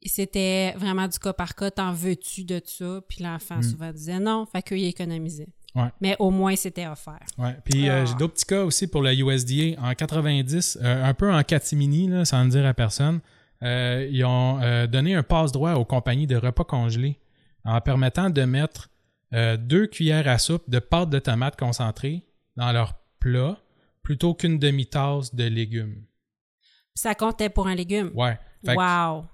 [0.04, 1.70] c'était vraiment du cas par cas.
[1.70, 3.00] T'en veux-tu de ça?
[3.08, 4.44] Puis l'enfant souvent disait non.
[4.46, 5.48] Fait qu'il économisait.
[5.48, 5.65] Hmm.
[5.74, 5.88] Ouais.
[6.00, 7.20] Mais au moins, c'était offert.
[7.36, 7.54] Ouais.
[7.64, 8.04] Puis euh, Ah.
[8.06, 9.78] j'ai d'autres petits cas aussi pour la USDA.
[9.80, 13.20] En 90, euh, un peu en catimini, là, sans le dire à personne,
[13.62, 17.18] euh, ils ont donné un passe-droit aux compagnies de repas congelés
[17.64, 18.88] en permettant de mettre
[19.58, 22.22] deux cuillères à soupe de pâte de tomate concentrée
[22.56, 23.58] dans leur plat
[24.02, 26.04] plutôt qu'une demi-tasse de légumes.
[26.94, 28.10] Ça comptait pour un légume?
[28.14, 28.38] Ouais.
[28.64, 28.80] Fait que,
[29.14, 29.26] Wow!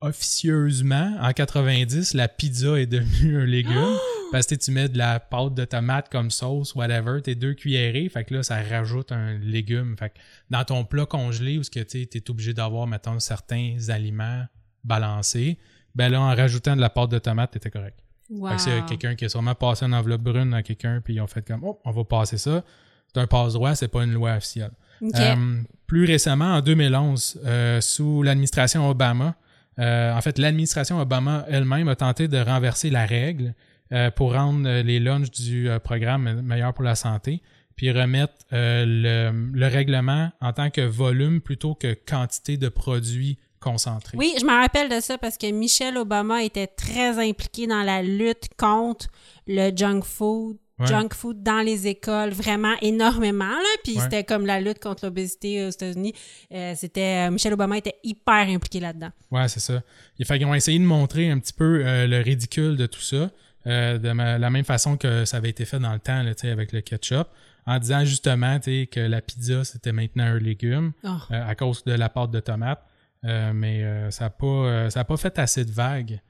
[0.00, 3.96] officieusement, en 90, la pizza est devenue un légume.
[4.32, 8.08] parce que tu mets de la pâte de tomate comme sauce, whatever, tes deux cuillerées,
[8.08, 9.96] fait que là, ça rajoute un légume.
[9.98, 10.18] Fait que
[10.50, 14.44] dans ton plat congelé, où tu es obligé d'avoir, mettons, certains aliments
[14.84, 15.58] balancés,
[15.94, 17.98] ben là, en rajoutant de la pâte de tomate, t'étais correct.
[18.30, 18.50] Wow!
[18.50, 21.20] Fait que c'est quelqu'un qui a sûrement passé une enveloppe brune à quelqu'un, puis ils
[21.20, 22.62] ont fait comme, oh, on va passer ça.
[23.06, 24.72] C'est un passe-droit, c'est pas une loi officielle.
[25.02, 29.36] Euh, plus récemment, en 2011, euh, sous l'administration Obama,
[29.78, 33.54] euh, en fait, l'administration Obama elle-même a tenté de renverser la règle
[33.92, 37.42] euh, pour rendre euh, les lunchs du euh, programme meilleurs pour la santé,
[37.76, 44.16] puis remettre le, le règlement en tant que volume plutôt que quantité de produits concentrés.
[44.16, 48.02] Oui, je me rappelle de ça parce que Michelle Obama était très impliquée dans la
[48.02, 49.06] lutte contre
[49.46, 50.56] le junk food.
[50.78, 50.86] Ouais.
[50.86, 53.76] Junk food dans les écoles, vraiment énormément, là.
[53.82, 54.02] Puis Ouais.
[54.02, 56.14] c'était comme la lutte contre l'obésité aux États-Unis.
[56.54, 59.10] Euh, c'était, Michelle Obama était hyper impliquée là-dedans.
[59.32, 59.82] Ouais, c'est ça.
[60.20, 63.00] Il fait qu'ils ont essayé de montrer un petit peu euh, le ridicule de tout
[63.00, 63.30] ça,
[63.66, 66.32] euh, de ma- la même façon que ça avait été fait dans le temps, là,
[66.44, 67.28] avec le ketchup,
[67.66, 71.08] en disant justement que la pizza, c'était maintenant un légume Oh.
[71.30, 72.82] euh, à cause de la pâte de tomate.
[73.24, 76.20] Euh, mais ça n'a pas, ça a pas fait assez de vagues,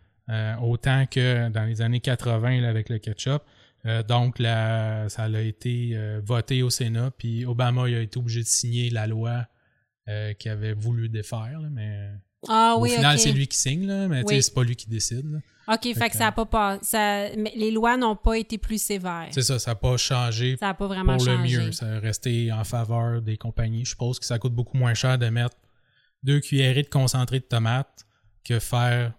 [0.63, 3.43] autant que dans les années 80 là, avec le ketchup.
[4.09, 8.47] Donc, la, ça a été voté au Sénat, puis Obama il a été obligé de
[8.47, 9.47] signer la loi
[10.39, 12.09] qu'il avait voulu défaire, là, mais
[12.49, 14.43] Ah au oui, final, c'est lui qui signe, mais Oui.
[14.43, 15.41] c'est pas lui qui décide.
[15.71, 18.81] OK, fait, que ça a pas pas, ça, mais les lois n'ont pas été plus
[18.83, 19.29] sévères.
[19.33, 21.57] C'est ça, ça n'a pas changé Ça a pas vraiment pour le changé.
[21.59, 21.73] mieux.
[21.73, 23.85] Ça a resté en faveur des compagnies.
[23.85, 25.57] Je suppose que ça coûte beaucoup moins cher de mettre
[26.23, 28.07] deux cuillerées de concentré de tomate
[28.45, 29.13] que faire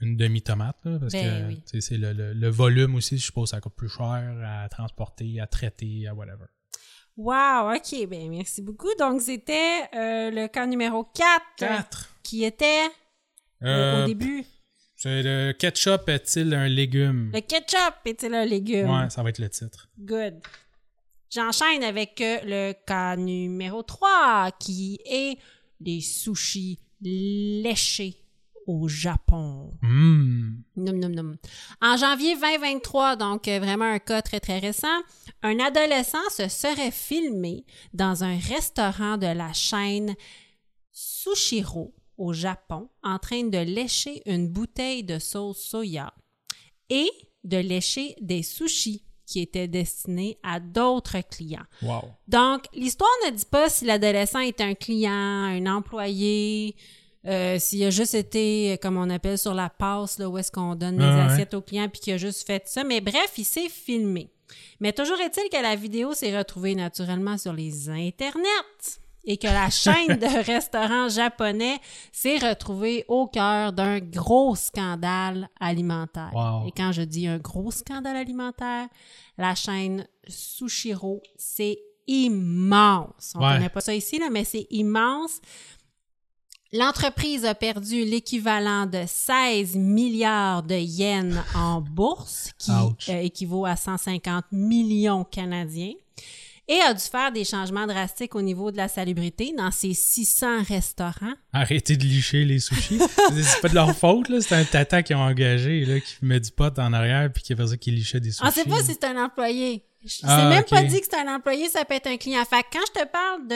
[0.00, 0.76] une demi-tomate.
[1.00, 1.80] parce Ben que oui.
[1.80, 5.40] c'est le, le- le volume aussi, je suppose que ça coûte plus cher à transporter,
[5.40, 6.44] à traiter, à whatever.
[7.16, 8.94] Wow, OK, ben merci beaucoup.
[8.98, 12.14] Donc, c'était euh, le cas numéro 4, Quatre.
[12.22, 12.84] qui était
[13.64, 14.44] euh, Euh, au début.
[15.00, 17.30] C'est le ketchup est-il un légume?
[17.32, 18.90] Le ketchup est-il un légume?
[18.90, 19.88] Ouais, ça va être le titre.
[19.96, 20.40] Good.
[21.30, 25.38] J'enchaîne avec euh, le cas numéro 3, qui est
[25.80, 28.24] les sushis léchés
[28.66, 29.70] au Japon.
[29.82, 31.36] Nom, nom, nom.
[31.80, 35.00] En janvier 2023, donc euh, vraiment un cas très très récent,
[35.44, 40.16] un adolescent se serait filmé dans un restaurant de la chaîne
[40.90, 46.12] Sushiro au Japon en train de lécher une bouteille de sauce soya
[46.90, 47.08] et
[47.44, 51.66] de lécher des sushis qui étaient destinés à d'autres clients.
[51.82, 52.02] Wow.
[52.26, 56.74] Donc, l'histoire ne dit pas si l'adolescent est un client, un employé,
[57.26, 60.50] euh, s'il a juste été, euh, comme on appelle, sur la passe, là, où est-ce
[60.50, 61.32] qu'on donne les Ah ouais.
[61.32, 62.84] assiettes aux clients, puis qu'il a juste fait ça.
[62.84, 64.30] Mais bref, il s'est filmé.
[64.80, 69.68] Mais toujours est-il que la vidéo s'est retrouvée naturellement sur les internets et que la
[69.70, 71.78] chaîne de restaurants japonais
[72.12, 76.30] s'est retrouvée au cœur d'un gros scandale alimentaire.
[76.34, 76.66] Wow.
[76.66, 78.88] Et quand je dis un gros scandale alimentaire,
[79.36, 83.32] la chaîne Sushiro, c'est immense.
[83.34, 83.54] On Ouais.
[83.54, 85.40] connaît pas ça ici, là, mais c'est immense.
[86.72, 92.70] L'entreprise a perdu l'équivalent de 16 milliards de yens en bourse, qui
[93.08, 95.94] euh, équivaut à 150 millions canadiens,
[96.68, 100.62] et a dû faire des changements drastiques au niveau de la salubrité dans ses 600
[100.68, 101.32] restaurants.
[101.52, 102.98] Arrêtez de licher les sushis.
[103.42, 104.40] c'est pas de leur faute, là.
[104.40, 107.56] C'est un tata qui ont engagé, là, qui met du pot en arrière puis qui
[107.56, 108.46] fait ça qui lichait des sushis.
[108.46, 109.84] On sait pas si c'est un employé.
[110.06, 110.68] C'est Ah, même ok.
[110.70, 112.44] pas dit que c'est un employé, ça peut être un client.
[112.44, 113.54] Fait que quand je te parle de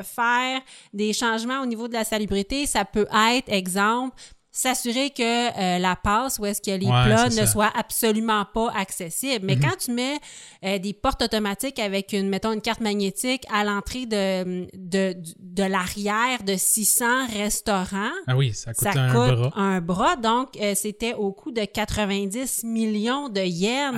[0.00, 0.60] euh, faire
[0.92, 4.14] des changements au niveau de la salubrité, ça peut être, exemple,
[4.56, 8.70] s'assurer que euh, la passe où est-ce que les Ouais, plats ne soient absolument pas
[8.76, 9.44] accessibles.
[9.44, 10.18] Mais quand tu mets
[10.64, 15.62] euh, des portes automatiques avec une, mettons, une carte magnétique à l'entrée de, de, de
[15.64, 19.52] l'arrière de 600 restaurants, Ah oui, ça coûte ça un coûte bras.
[19.60, 20.16] un bras.
[20.16, 23.96] Donc, euh, c'était au coût de 90 millions de yens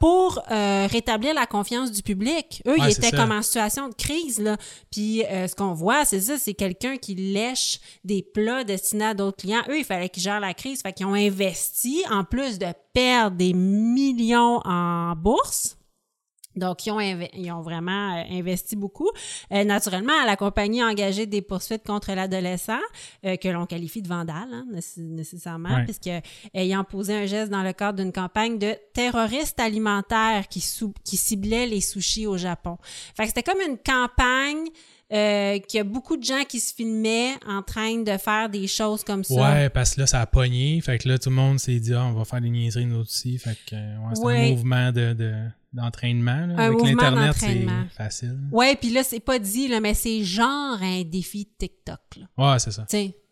[0.00, 2.62] pour euh, rétablir la confiance du public.
[2.66, 4.38] Eux, Ouais, ils étaient comme en situation de crise.
[4.38, 4.56] Là.
[4.90, 9.14] Puis euh, ce qu'on voit, c'est ça, c'est quelqu'un qui lèche des plats destinés à
[9.14, 9.62] d'autres clients.
[9.68, 10.82] Eux, il fallait qu'ils gèrent la crise.
[10.82, 15.76] Fait qu'ils ont investi, en plus de perdre des millions en bourse.
[16.56, 19.10] Donc, ils ont, ils ont vraiment euh, investi beaucoup.
[19.52, 22.78] Euh, naturellement, la compagnie a engagé des poursuites contre l'adolescent,
[23.24, 25.84] euh, que l'on qualifie de vandale, hein, nécess- nécessairement, Ouais.
[25.84, 26.10] puisque
[26.54, 31.16] ayant posé un geste dans le cadre d'une campagne de terroristes alimentaires qui, sou- qui
[31.16, 32.78] ciblait les sushis au Japon.
[33.16, 34.68] Fait que c'était comme une campagne
[35.12, 38.66] euh, qu'il y a beaucoup de gens qui se filmaient en train de faire des
[38.66, 39.34] choses comme ça.
[39.34, 40.80] Ouais, parce que là, ça a pogné.
[40.80, 43.00] Fait que là, tout le monde s'est dit, ah, on va faire des niaiseries nous
[43.00, 43.36] aussi.
[43.38, 44.46] Fait que, ouais, c'est Ouais.
[44.46, 45.34] un mouvement de, de,
[45.74, 46.46] d'entraînement.
[46.46, 46.54] là.
[46.54, 47.84] Un Avec mouvement l'Internet, c'est d'entraînement.
[47.96, 48.38] facile.
[48.52, 51.98] Ouais, puis là, c'est pas dit, là, mais c'est genre un défi TikTok.
[52.16, 52.52] Là.
[52.52, 52.86] Ouais, c'est ça.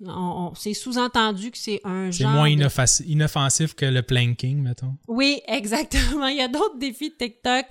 [0.04, 0.10] On-
[0.50, 2.32] on- c'est sous-entendu que c'est un C'est genre.
[2.32, 4.96] moins de- inoffac- inoffensif que le planking, mettons.
[5.08, 6.26] Oui, exactement.
[6.26, 7.66] Il y a d'autres défis de TikTok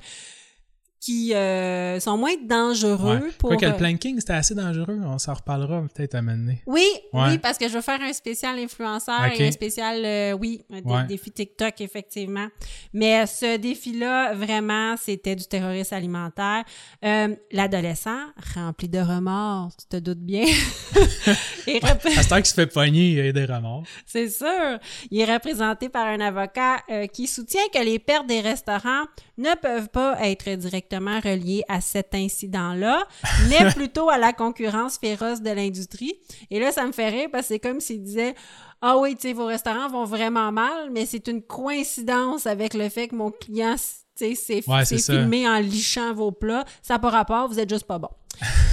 [1.02, 3.32] qui euh, sont moins dangereux Ouais.
[3.40, 3.50] pour...
[3.50, 5.00] Quoi que le euh, planking, c'était assez dangereux.
[5.04, 6.62] On s'en reparlera peut-être à mener.
[6.68, 7.22] Oui, Ouais.
[7.32, 10.82] oui, parce que je veux faire un spécial influenceur et un spécial, euh, oui, un
[10.82, 11.04] Ouais.
[11.08, 12.48] défi TikTok, effectivement.
[12.94, 16.64] Mais ce défi-là, vraiment, c'était du terrorisme alimentaire.
[17.04, 18.20] Euh, L'adolescent,
[18.56, 20.46] rempli de remords, tu te doutes bien.
[21.68, 23.84] Et rep- À ce se fait pogner, il y a des remords.
[24.06, 24.78] c'est sûr.
[25.10, 29.06] Il est représenté par un avocat euh, qui soutient que les pertes des restaurants
[29.42, 33.04] ne peuvent pas être directement reliées à cet incident-là,
[33.50, 36.14] mais plutôt à la concurrence féroce de l'industrie.
[36.50, 38.36] Et là, ça me fait rire parce que c'est comme s'il disait
[38.82, 42.90] Ah oui, tu sais, vos restaurants vont vraiment mal, mais c'est une coïncidence avec le
[42.90, 43.76] fait que mon client
[44.18, 46.66] tu sais, s'est Ouais, filmé en lichant vos plats.
[46.82, 48.10] Ça n'a pas rapport, vous êtes juste pas bon.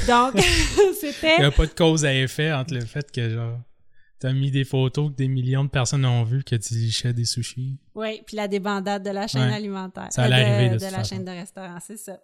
[0.07, 0.35] Donc,
[1.01, 1.37] c'était.
[1.39, 3.59] Il n'y a pas de cause à effet entre le fait que, genre,
[4.21, 7.25] t'as mis des photos que des millions de personnes ont vues que tu lichais des
[7.25, 7.79] sushis.
[7.95, 9.55] Oui, puis la débandade de la chaîne Ouais.
[9.57, 10.09] alimentaire.
[10.11, 11.14] Ça allait Euh, de, arriver, de de la façon.
[11.14, 12.19] chaîne de restaurants, c'est ça.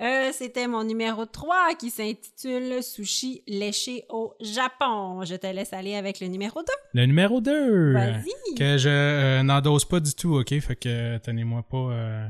[0.00, 5.24] Euh, C'était mon numéro 3 qui s'intitule Sushi léché au Japon.
[5.24, 6.66] Je te laisse aller avec le numéro 2.
[6.94, 7.92] Le numéro 2.
[7.92, 8.54] Vas-y.
[8.56, 10.58] Que je euh, n'endose pas du tout, OK?
[10.60, 12.26] Fait que tenez-moi pas euh,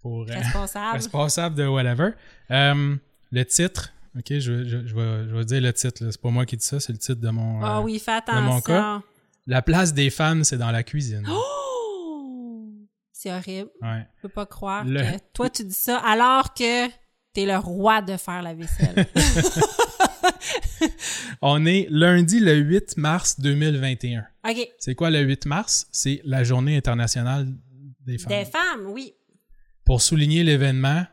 [0.00, 0.92] pour euh, Responsable.
[0.96, 2.10] responsable de whatever.
[2.50, 2.96] Euh,
[3.30, 4.26] le titre, OK?
[4.28, 6.04] Je, je, je, vais, je vais dire le titre.
[6.10, 7.62] C'est pas moi qui dis ça, c'est le titre de mon...
[7.62, 8.78] Ah euh, oui, fais dans mon cas.
[8.94, 9.02] attention.
[9.46, 11.26] La place des femmes, c'est dans la cuisine.
[11.30, 11.42] Oh!
[13.12, 13.70] C'est horrible.
[13.82, 14.06] Ouais.
[14.16, 16.88] Je peux pas croire Le- que toi, tu dis ça alors que
[17.32, 19.06] t'es le roi de faire la vaisselle.
[21.42, 24.24] On est lundi le 8 mars 2021.
[24.48, 24.68] OK.
[24.78, 25.86] C'est quoi le 8 mars?
[25.90, 27.48] C'est la journée internationale
[28.00, 28.28] des femmes.
[28.30, 29.14] Des femmes, oui.
[29.84, 31.04] Pour souligner l'événement,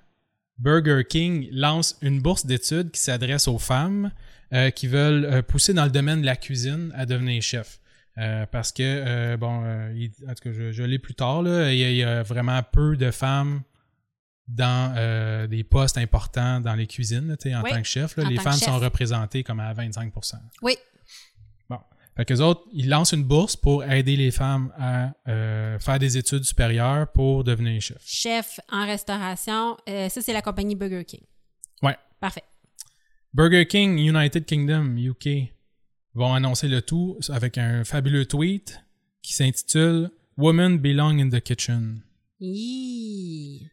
[0.60, 4.12] Burger King lance une bourse d'études qui s'adresse aux femmes
[4.54, 7.80] euh, qui veulent euh, pousser dans le domaine de la cuisine à devenir chef.
[8.18, 11.72] Euh, parce que, euh, bon, il- en tout cas, je, je l'ai plus tard, là,
[11.72, 13.62] il y, a, il y a vraiment peu de femmes
[14.48, 18.16] dans des postes importants dans les cuisines, là, en Oui, tant que chef.
[18.16, 18.24] là.
[18.24, 18.70] les femmes chef.
[18.70, 20.76] sont représentées comme à 25% Oui.
[22.18, 26.18] Fait qu'eux autres, ils lancent une bourse pour aider les femmes à euh, faire des
[26.18, 28.02] études supérieures pour devenir chef.
[28.04, 29.78] Chef en restauration.
[29.88, 31.22] Euh, ça, c'est la compagnie Burger King.
[31.84, 31.96] Ouais.
[32.20, 32.44] Parfait.
[33.36, 35.54] Burger King United Kingdom UK
[36.16, 38.82] vont annoncer le tout avec un fabuleux tweet
[39.22, 42.02] qui s'intitule Women Belong in the Kitchen.
[42.40, 43.70] Hi.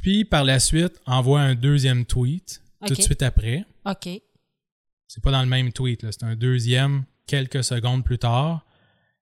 [0.00, 3.66] Puis par la suite, envoie un deuxième tweet tout de suite après.
[3.84, 4.08] OK.
[5.08, 8.66] C'est pas dans le même tweet, c'est un deuxième quelques secondes plus tard.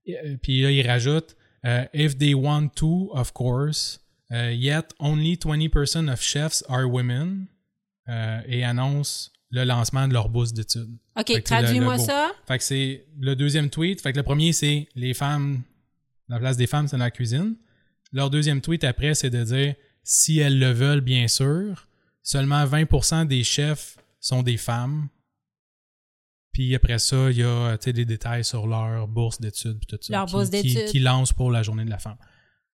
[0.07, 4.01] Et, euh, Puis là, il rajoute euh, If they want to, of course,
[4.33, 7.47] euh, yet only 20% of chefs are women.
[8.49, 10.97] et annonce le lancement de leur bourse d'études.
[11.19, 12.31] OK, traduis-moi ça.
[12.47, 14.01] Fait que c'est le deuxième tweet.
[14.01, 15.63] Fait que le premier, c'est les femmes,
[16.29, 17.57] la place des femmes, c'est dans la cuisine.
[18.13, 19.75] Leur deuxième tweet après, c'est de dire
[20.05, 21.89] si elles le veulent, bien sûr,
[22.23, 25.09] seulement 20% des chefs sont des femmes.
[26.57, 30.11] Puis après ça, il y a des détails sur leur bourse d'études tout ça.
[30.15, 30.87] Leur qui- bourse qui- d'études.
[30.87, 32.17] Qui lancent pour la journée de la femme.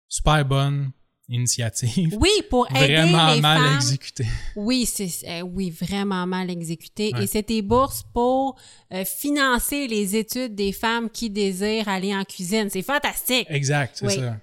[0.07, 0.91] Super bonne
[1.31, 2.14] initiative.
[2.20, 3.76] Oui, pour aider Vraiment les mal femmes.
[3.76, 4.26] exécutée.
[4.55, 7.11] Oui, c'est euh, oui, vraiment mal exécuté.
[7.14, 7.24] Ouais.
[7.24, 8.59] Et c'est des bourses pour
[8.93, 12.68] euh, financer les études des femmes qui désirent aller en cuisine.
[12.68, 13.47] C'est fantastique.
[13.49, 14.14] Exact, c'est Oui.
[14.16, 14.37] ça.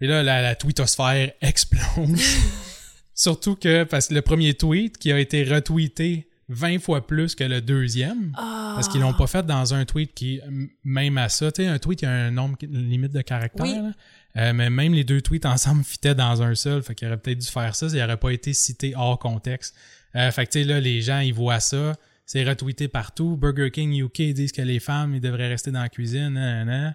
[0.00, 2.20] Et là, la, la tweetosphère explose.
[3.14, 7.44] Surtout que, parce que le premier tweet qui a été retweeté 20 fois plus que
[7.44, 8.72] le deuxième, Ah.
[8.74, 10.40] parce qu'ils l'ont pas fait dans un tweet qui,
[10.84, 13.22] même à ça, tu sais, un tweet, il y a un nombre, une limite de
[13.22, 13.74] caractères, Oui.
[13.74, 13.92] là.
[14.38, 17.38] Euh, mais même les deux tweets ensemble fitaient dans un seul, fait qu'il aurait peut-être
[17.38, 19.74] dû faire ça, ça n'aurait pas été cité hors contexte.
[20.16, 21.94] Euh, fait que, tu sais, là, les gens, ils voient ça,
[22.26, 23.36] c'est retweeté partout.
[23.36, 26.66] Burger King UK disent que les femmes, ils devraient rester dans la cuisine, nan, nan,
[26.66, 26.94] nan.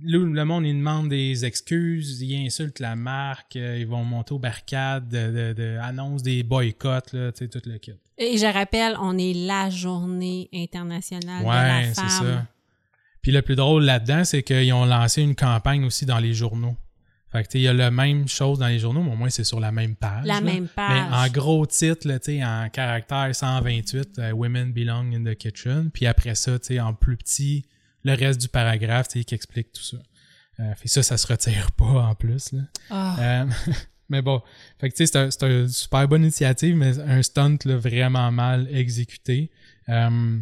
[0.00, 4.32] Le, le monde, il demande des excuses, ils insultent la marque, euh, ils vont monter
[4.32, 7.92] aux barricades, de, de, de- annoncent des boycotts, là, tu sais, tout le kit.
[8.16, 12.08] Et je rappelle, on est la journée internationale de Ouais, la c'est femme.
[12.08, 12.46] ça.
[13.20, 16.76] Puis le plus drôle là-dedans, c'est qu'ils ont lancé une campagne aussi dans les journaux.
[17.30, 19.44] Fait que, il y a la même chose dans les journaux, mais au moins c'est
[19.44, 20.24] sur la même page.
[20.26, 20.40] La là.
[20.40, 21.32] même Mais en page.
[21.32, 22.18] gros titre, là,
[22.64, 25.90] en caractère 128, euh, Women belong in the kitchen.
[25.92, 27.64] Puis après ça, tu sais, en plus petit,
[28.04, 29.96] le reste du paragraphe, tu sais, qui explique tout ça.
[30.60, 32.62] Euh, fait ça, ça se retire pas en plus, là.
[32.90, 33.16] Ah.
[33.42, 33.46] Euh,
[34.08, 34.42] mais bon,
[34.78, 37.76] fait que tu sais, c'est un- c'est une super bonne initiative, mais un stunt là,
[37.76, 39.50] vraiment mal exécuté.
[39.88, 40.38] Euh,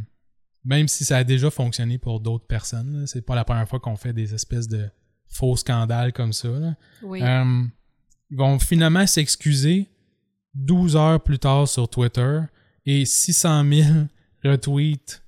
[0.65, 3.97] même si ça a déjà fonctionné pour d'autres personnes, c'est pas la première fois qu'on
[3.97, 4.91] fait des espèces de
[5.29, 6.49] faux scandales comme ça.
[6.49, 6.75] là.
[7.03, 7.23] oui.
[7.23, 7.65] Euh,
[8.33, 9.89] ils vont finalement s'excuser
[10.55, 12.41] 12 heures plus tard sur Twitter
[12.87, 13.89] et 600 000
[14.45, 15.21] retweets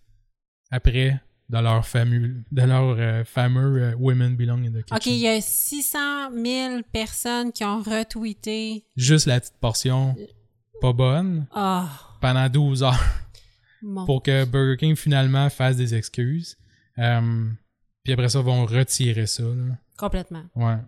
[0.71, 1.21] après
[1.53, 4.97] de leur fameux, de leur euh, fameux euh, Women Belong in the Kitchen.
[4.97, 8.87] OK, il y a 600 000 personnes qui ont retweeté.
[8.97, 10.17] Juste la petite portion
[10.81, 11.89] pas bonne Ah,
[12.21, 13.05] pendant 12 heures
[13.83, 14.05] mon...
[14.07, 16.57] pour que Burger King finalement fasse des excuses.
[16.99, 17.49] Euh,
[18.03, 19.43] puis après ça, ils vont retirer ça.
[19.45, 19.77] là.
[19.97, 20.43] Complètement.
[20.57, 20.79] Ouais.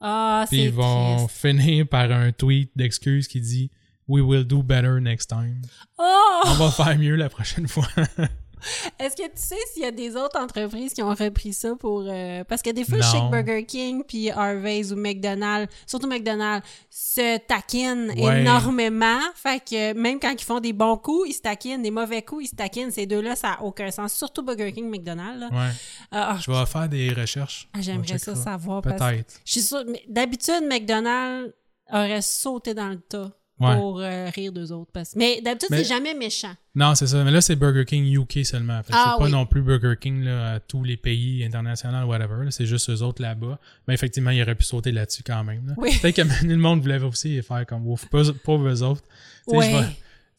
[0.00, 1.40] Ah, Puis c'est ils vont triste.
[1.40, 3.70] finir par un tweet d'excuses qui dit
[4.08, 5.60] We will do better next time.
[5.98, 6.42] Oh!
[6.46, 7.86] On va faire mieux la prochaine fois.
[8.98, 12.04] Est-ce que tu sais s'il y a des autres entreprises qui ont repris ça pour...
[12.06, 13.30] euh, Parce que des fois, je sais Non.
[13.30, 18.40] que Burger King puis Harvey's ou McDonald's, surtout McDonald's, se taquinent Ouais.
[18.40, 19.20] énormément.
[19.34, 21.82] Fait que même quand ils font des bons coups, ils se taquinent.
[21.82, 22.90] Des mauvais coups, ils se taquinent.
[22.90, 24.12] Ces deux-là, ça n'a aucun sens.
[24.12, 25.40] Surtout Burger King, McDonald's.
[25.40, 25.48] là.
[25.50, 25.70] ouais.
[26.10, 27.68] Ah, Je vais faire des recherches.
[27.72, 28.82] ah, J'aimerais ça savoir.
[28.82, 29.40] Peut-être.
[29.44, 29.84] Je suis sûre...
[29.86, 31.52] mais D'habitude, McDonald's
[31.92, 33.30] aurait sauté dans le tas
[33.60, 33.76] Ouais.
[33.76, 34.90] pour euh, rire d'eux autres.
[34.92, 35.14] Parce...
[35.16, 36.52] Mais d'habitude, Mais- c'est jamais méchant.
[36.74, 37.22] Non, c'est ça.
[37.24, 38.82] Mais là, c'est Burger King UK seulement.
[38.82, 39.32] Fait Ah c'est pas oui.
[39.32, 42.44] non plus Burger King là, à tous les pays internationaux, whatever.
[42.44, 42.50] là.
[42.50, 43.58] C'est juste eux autres là-bas.
[43.86, 45.66] Mais effectivement, il aurait pu sauter là-dessus quand même.
[45.66, 45.74] là.
[45.76, 45.90] Oui.
[46.00, 47.84] Peut-être que le monde voulait aussi faire comme.
[48.10, 49.02] Pas, pauvres eux autres.
[49.48, 49.84] Ouais.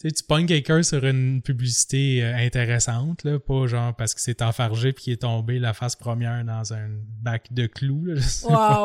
[0.02, 4.22] Tu sais, tu pognes quelqu'un sur une publicité euh, intéressante, là, pas genre parce que
[4.22, 6.90] c'est enfargé puis qu'il est tombé la face première dans un
[7.22, 8.06] bac de clous.
[8.06, 8.16] Là.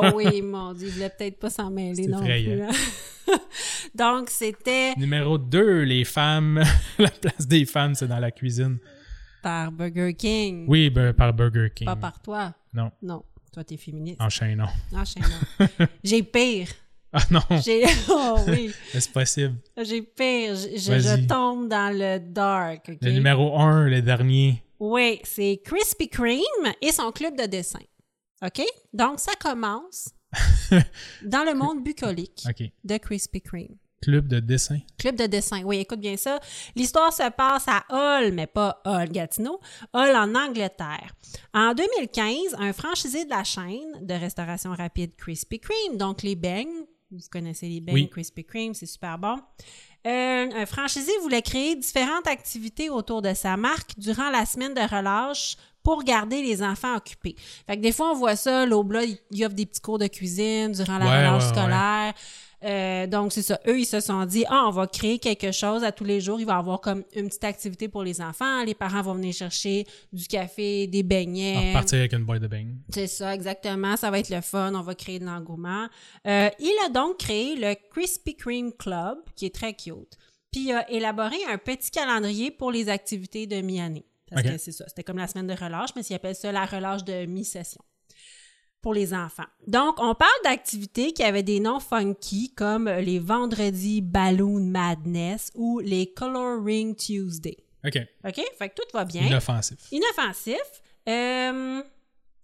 [0.04, 2.68] Wow, oui, mon Dieu, il voulait peut-être pas s'en mêler non effrayant.
[2.68, 3.34] plus.
[3.34, 3.38] hein.
[3.94, 6.62] Donc, c'était Numéro 2, les femmes.
[6.98, 8.78] la place des femmes, c'est dans la cuisine.
[9.42, 10.66] par Burger King.
[10.68, 11.86] Oui, ben, par Burger King.
[11.86, 12.54] Pas par toi.
[12.74, 14.20] Non, Non, toi, t'es féministe.
[14.20, 14.68] enchaînons.
[14.92, 15.86] Enchaînons.
[16.04, 16.68] J'ai pire.
[17.18, 17.84] Ah non, J'ai...
[18.10, 19.54] Oh oui, c'est possible.
[19.82, 20.54] j'ai pire.
[20.54, 22.90] Je, je- tombe dans le dark?
[23.00, 24.62] Le numéro 1, le dernier.
[24.78, 27.80] Oui, c'est Krispy Kreme et son club de dessin.
[28.44, 28.62] OK?
[28.92, 30.10] Donc, ça commence
[31.24, 32.44] dans le monde bucolique
[32.84, 33.76] de Krispy Kreme.
[34.02, 34.80] Club de dessin.
[34.98, 35.62] Club de dessin.
[35.64, 36.38] Oui, écoute bien ça.
[36.76, 39.58] L'histoire se passe à Hull, mais pas Hull Gatineau,
[39.94, 41.14] Hull en Angleterre.
[41.54, 46.84] En 2015, un franchisé de la chaîne de restauration rapide Krispy Kreme, donc les beignes,
[47.10, 48.08] vous connaissez les beignes Oui.
[48.10, 49.36] Krispy Kreme, c'est super bon.
[50.06, 54.80] Euh, un franchisé voulait créer différentes activités autour de sa marque durant la semaine de
[54.80, 57.36] relâche pour garder les enfants occupés.
[57.66, 60.72] Fait que des fois, on voit ça, l'Aubla, il offre des petits cours de cuisine
[60.72, 61.64] durant la Ouais, relâche ouais, ouais.
[62.66, 63.60] Euh, donc, c'est ça.
[63.68, 66.40] Eux, ils se sont dit, ah, on va créer quelque chose à tous les jours.
[66.40, 68.64] Il va y avoir comme une petite activité pour les enfants.
[68.64, 71.72] Les parents vont venir chercher du café, des On beignets.
[71.72, 72.76] va partir avec une boîte de beignes.
[72.92, 73.96] C'est ça, exactement.
[73.96, 74.74] Ça va être le fun.
[74.74, 75.86] On va créer de l'engouement.
[76.26, 80.16] Euh, il a donc créé le Krispy Kreme Club, qui est très cute.
[80.50, 84.06] Puis il a élaboré un petit calendrier pour les activités de mi-année.
[84.30, 84.84] Parce que c'est ça.
[84.88, 87.80] C'était comme la semaine de relâche, mais ils appellent ça la relâche de mi-session
[88.86, 89.46] pour les enfants.
[89.66, 95.80] Donc, on parle d'activités qui avaient des noms funky comme les vendredis Balloon Madness ou
[95.80, 97.56] les Coloring Tuesday.
[97.84, 97.98] OK.
[98.24, 98.40] OK?
[98.56, 99.22] Fait que tout va bien.
[99.22, 99.76] Inoffensif.
[99.90, 100.62] Inoffensif.
[101.08, 101.82] Euh,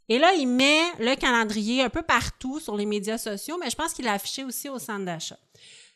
[0.09, 3.77] et là, il met le calendrier un peu partout sur les médias sociaux, mais je
[3.77, 5.39] pense qu'il l'a affiché aussi au centre d'achat.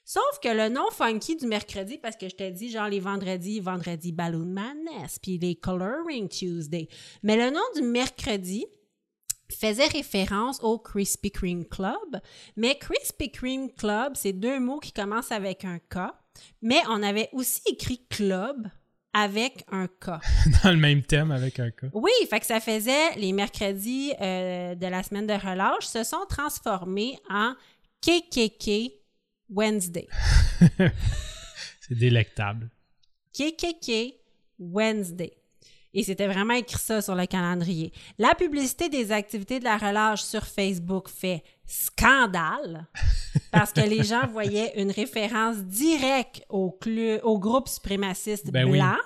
[0.04, 3.58] Sauf que le nom funky du mercredi, parce que je t'ai dit, genre les vendredis,
[3.58, 6.86] vendredi Balloon Madness, puis les Coloring Tuesday.
[7.24, 8.64] Mais le nom du mercredi
[9.52, 12.20] faisait référence au Krispy Kreme Club.
[12.56, 16.12] Mais Krispy Kreme Club, c'est deux mots qui commencent avec un K.
[16.62, 18.68] Mais on avait aussi écrit club
[19.12, 20.20] avec un K.
[20.62, 21.86] Dans le même thème avec un cas.
[21.94, 26.26] Oui, fait que ça faisait les mercredis euh, de la semaine de relâche se sont
[26.28, 27.54] transformés en
[28.02, 28.92] KKK
[29.48, 30.06] Wednesday.
[31.80, 32.68] C'est délectable.
[33.32, 34.16] KKK
[34.58, 35.32] Wednesday.
[35.94, 37.92] Et c'était vraiment écrit ça sur le calendrier.
[38.18, 42.86] La publicité des activités de la relâche sur Facebook fait scandale
[43.52, 46.78] parce que les gens voyaient une référence directe au,
[47.22, 48.78] au groupe suprémaciste Ben oui.
[48.78, 48.96] blanc,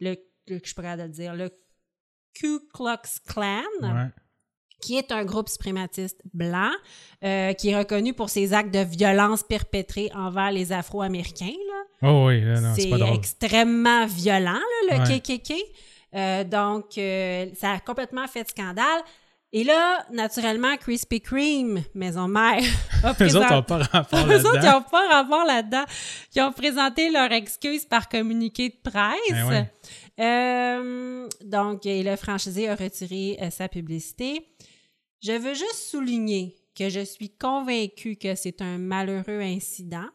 [0.00, 0.16] le,
[0.48, 1.50] le- je de le dire, le
[2.34, 4.08] Ku Klux Klan, Ouais.
[4.80, 6.70] qui est un groupe suprématiste blanc,
[7.22, 11.52] euh, qui est reconnu pour ses actes de violence perpétrés envers les Afro-Américains.
[12.02, 12.42] Oh oui,
[12.76, 14.58] c'est extrêmement violent,
[14.88, 15.20] là, le Ouais.
[15.20, 15.52] KKK.
[16.14, 19.02] Euh, donc, euh, ça a complètement fait scandale.
[19.52, 22.62] Et là, naturellement, Krispy Kreme, maison mère,
[23.02, 23.46] a présenté...
[23.46, 24.72] autres n'ont pas rapport Eux autres, ils là-dedans.
[24.72, 25.84] n'ont pas rapport là-dedans.
[26.36, 29.18] Ils ont présenté leur excuse par communiqué de presse.
[29.30, 29.72] Ben ouais.
[30.20, 34.46] Euh, donc, et le franchisé a retiré euh, sa publicité.
[35.22, 40.06] Je veux juste souligner que je suis convaincue que c'est un malheureux incident,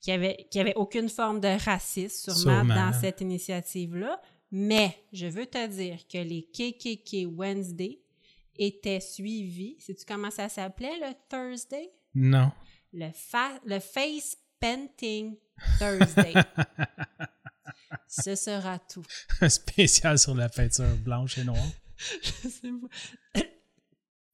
[0.00, 2.74] qu'il n'y avait, avait aucune forme de racisme sûrement, Sûrement.
[2.74, 4.20] dans cette initiative-là.
[4.52, 7.98] Mais je veux te dire que les KKK Wednesday
[8.58, 9.76] étaient suivis.
[9.80, 11.90] Sais-tu comment ça s'appelait, le Thursday?
[12.14, 12.50] Non.
[12.92, 15.36] le, fa- le Face Painting
[15.78, 16.32] Thursday.
[18.08, 19.04] Ce sera tout.
[19.40, 21.58] Un spécial sur la peinture blanche et noire.
[22.22, 22.70] Je sais
[23.34, 23.42] pas.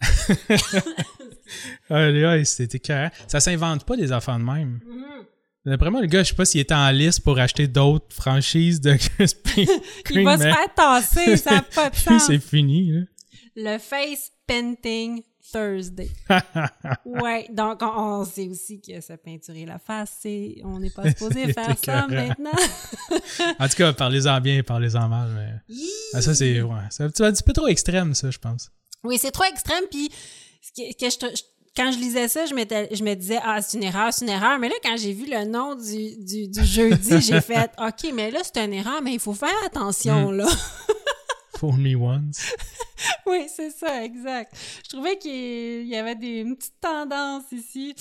[1.91, 3.11] Allez, ouais, c'était carré.
[3.29, 4.81] Ça s'invente pas des affaires de même.
[4.85, 5.27] Mhm.
[5.65, 8.81] D'après moi, le gars, je sais pas s'il était en liste pour acheter d'autres franchises
[8.81, 12.27] de Krispy Il Kreme, va se faire tasser, ça n'a pas de sens.
[12.27, 12.91] c'est fini.
[12.93, 13.01] Là.
[13.55, 15.23] Le Face Painting
[15.53, 16.11] Thursday.
[17.05, 21.09] ouais, donc on, on sait aussi que se peinturer la face, c'est on n'est pas
[21.11, 22.51] supposé faire ça maintenant.
[23.59, 25.31] En tout cas, parlez-en bien, parlez-en mal.
[25.35, 25.77] Mais...
[26.15, 28.71] Ah, ça, c'est ouais, c'est un petit, un petit peu trop extrême, ça, je pense.
[29.05, 29.85] Oui, c'est trop extrême.
[29.91, 30.11] Puis
[30.63, 31.43] ce que, que je, te- je-
[31.77, 34.59] quand je lisais ça, je, me disais ah c'est une erreur, c'est une erreur.
[34.59, 38.31] Mais là, quand j'ai vu le nom du, du, du jeudi, j'ai fait ok, mais
[38.31, 40.37] là c'est une erreur, mais il faut faire attention Mm.
[40.37, 40.47] là.
[41.59, 42.41] Fool me once.
[43.27, 44.53] oui, c'est ça, exact.
[44.85, 47.95] Je trouvais qu'il y avait des une petite tendance ici.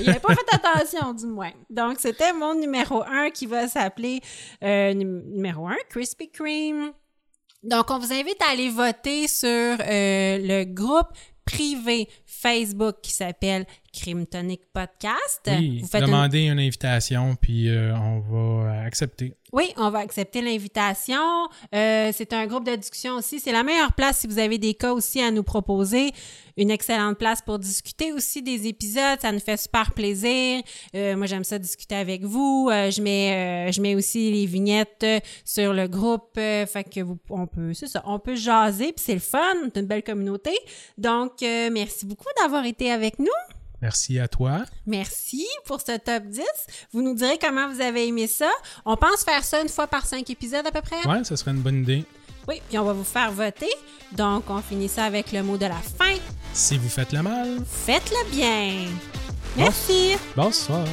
[0.00, 1.52] Il n'avait pas fait attention, du moins.
[1.70, 4.20] Donc, c'était mon numéro 1 qui va s'appeler
[4.64, 6.90] euh, num- numéro 1, Krispy Kreme.
[7.62, 11.06] Donc, on vous invite à aller voter sur euh, le groupe
[11.44, 15.40] privé Facebook qui s'appelle Crime Tonic Podcast.
[15.46, 16.58] Oui, Vous faites demandez une...
[16.58, 19.34] invitation, puis euh, on va accepter.
[19.52, 21.20] Oui, on va accepter l'invitation.
[21.74, 23.38] Euh, c'est un groupe de discussion aussi.
[23.38, 26.10] C'est la meilleure place si vous avez des cas aussi à nous proposer.
[26.56, 29.20] Une excellente place pour discuter aussi des épisodes.
[29.20, 30.60] Ça nous fait super plaisir.
[30.96, 32.68] Euh, moi, j'aime ça discuter avec vous.
[32.72, 36.32] Euh, je mets, euh, je mets aussi les vignettes euh, sur le groupe.
[36.38, 38.92] euh, fait que vous, on peut, c'est ça, on peut jaser.
[38.92, 39.38] Puis c'est le fun.
[39.72, 40.52] C'est une belle communauté.
[40.98, 43.26] Donc, euh, merci beaucoup d'avoir été avec nous.
[43.84, 44.62] Merci à toi.
[44.86, 46.42] Merci pour ce top 10.
[46.94, 48.50] Vous nous direz comment vous avez aimé ça.
[48.86, 51.06] On pense faire ça une fois par cinq épisodes à peu près.
[51.06, 52.02] Ouais, ça serait une bonne idée.
[52.48, 53.68] Oui, puis on va vous faire voter.
[54.12, 56.14] Donc, on finit ça avec le mot de la fin.
[56.54, 58.86] Si vous faites le mal, Faites-le bien.
[59.54, 60.16] Merci.
[60.34, 60.86] bonsoir.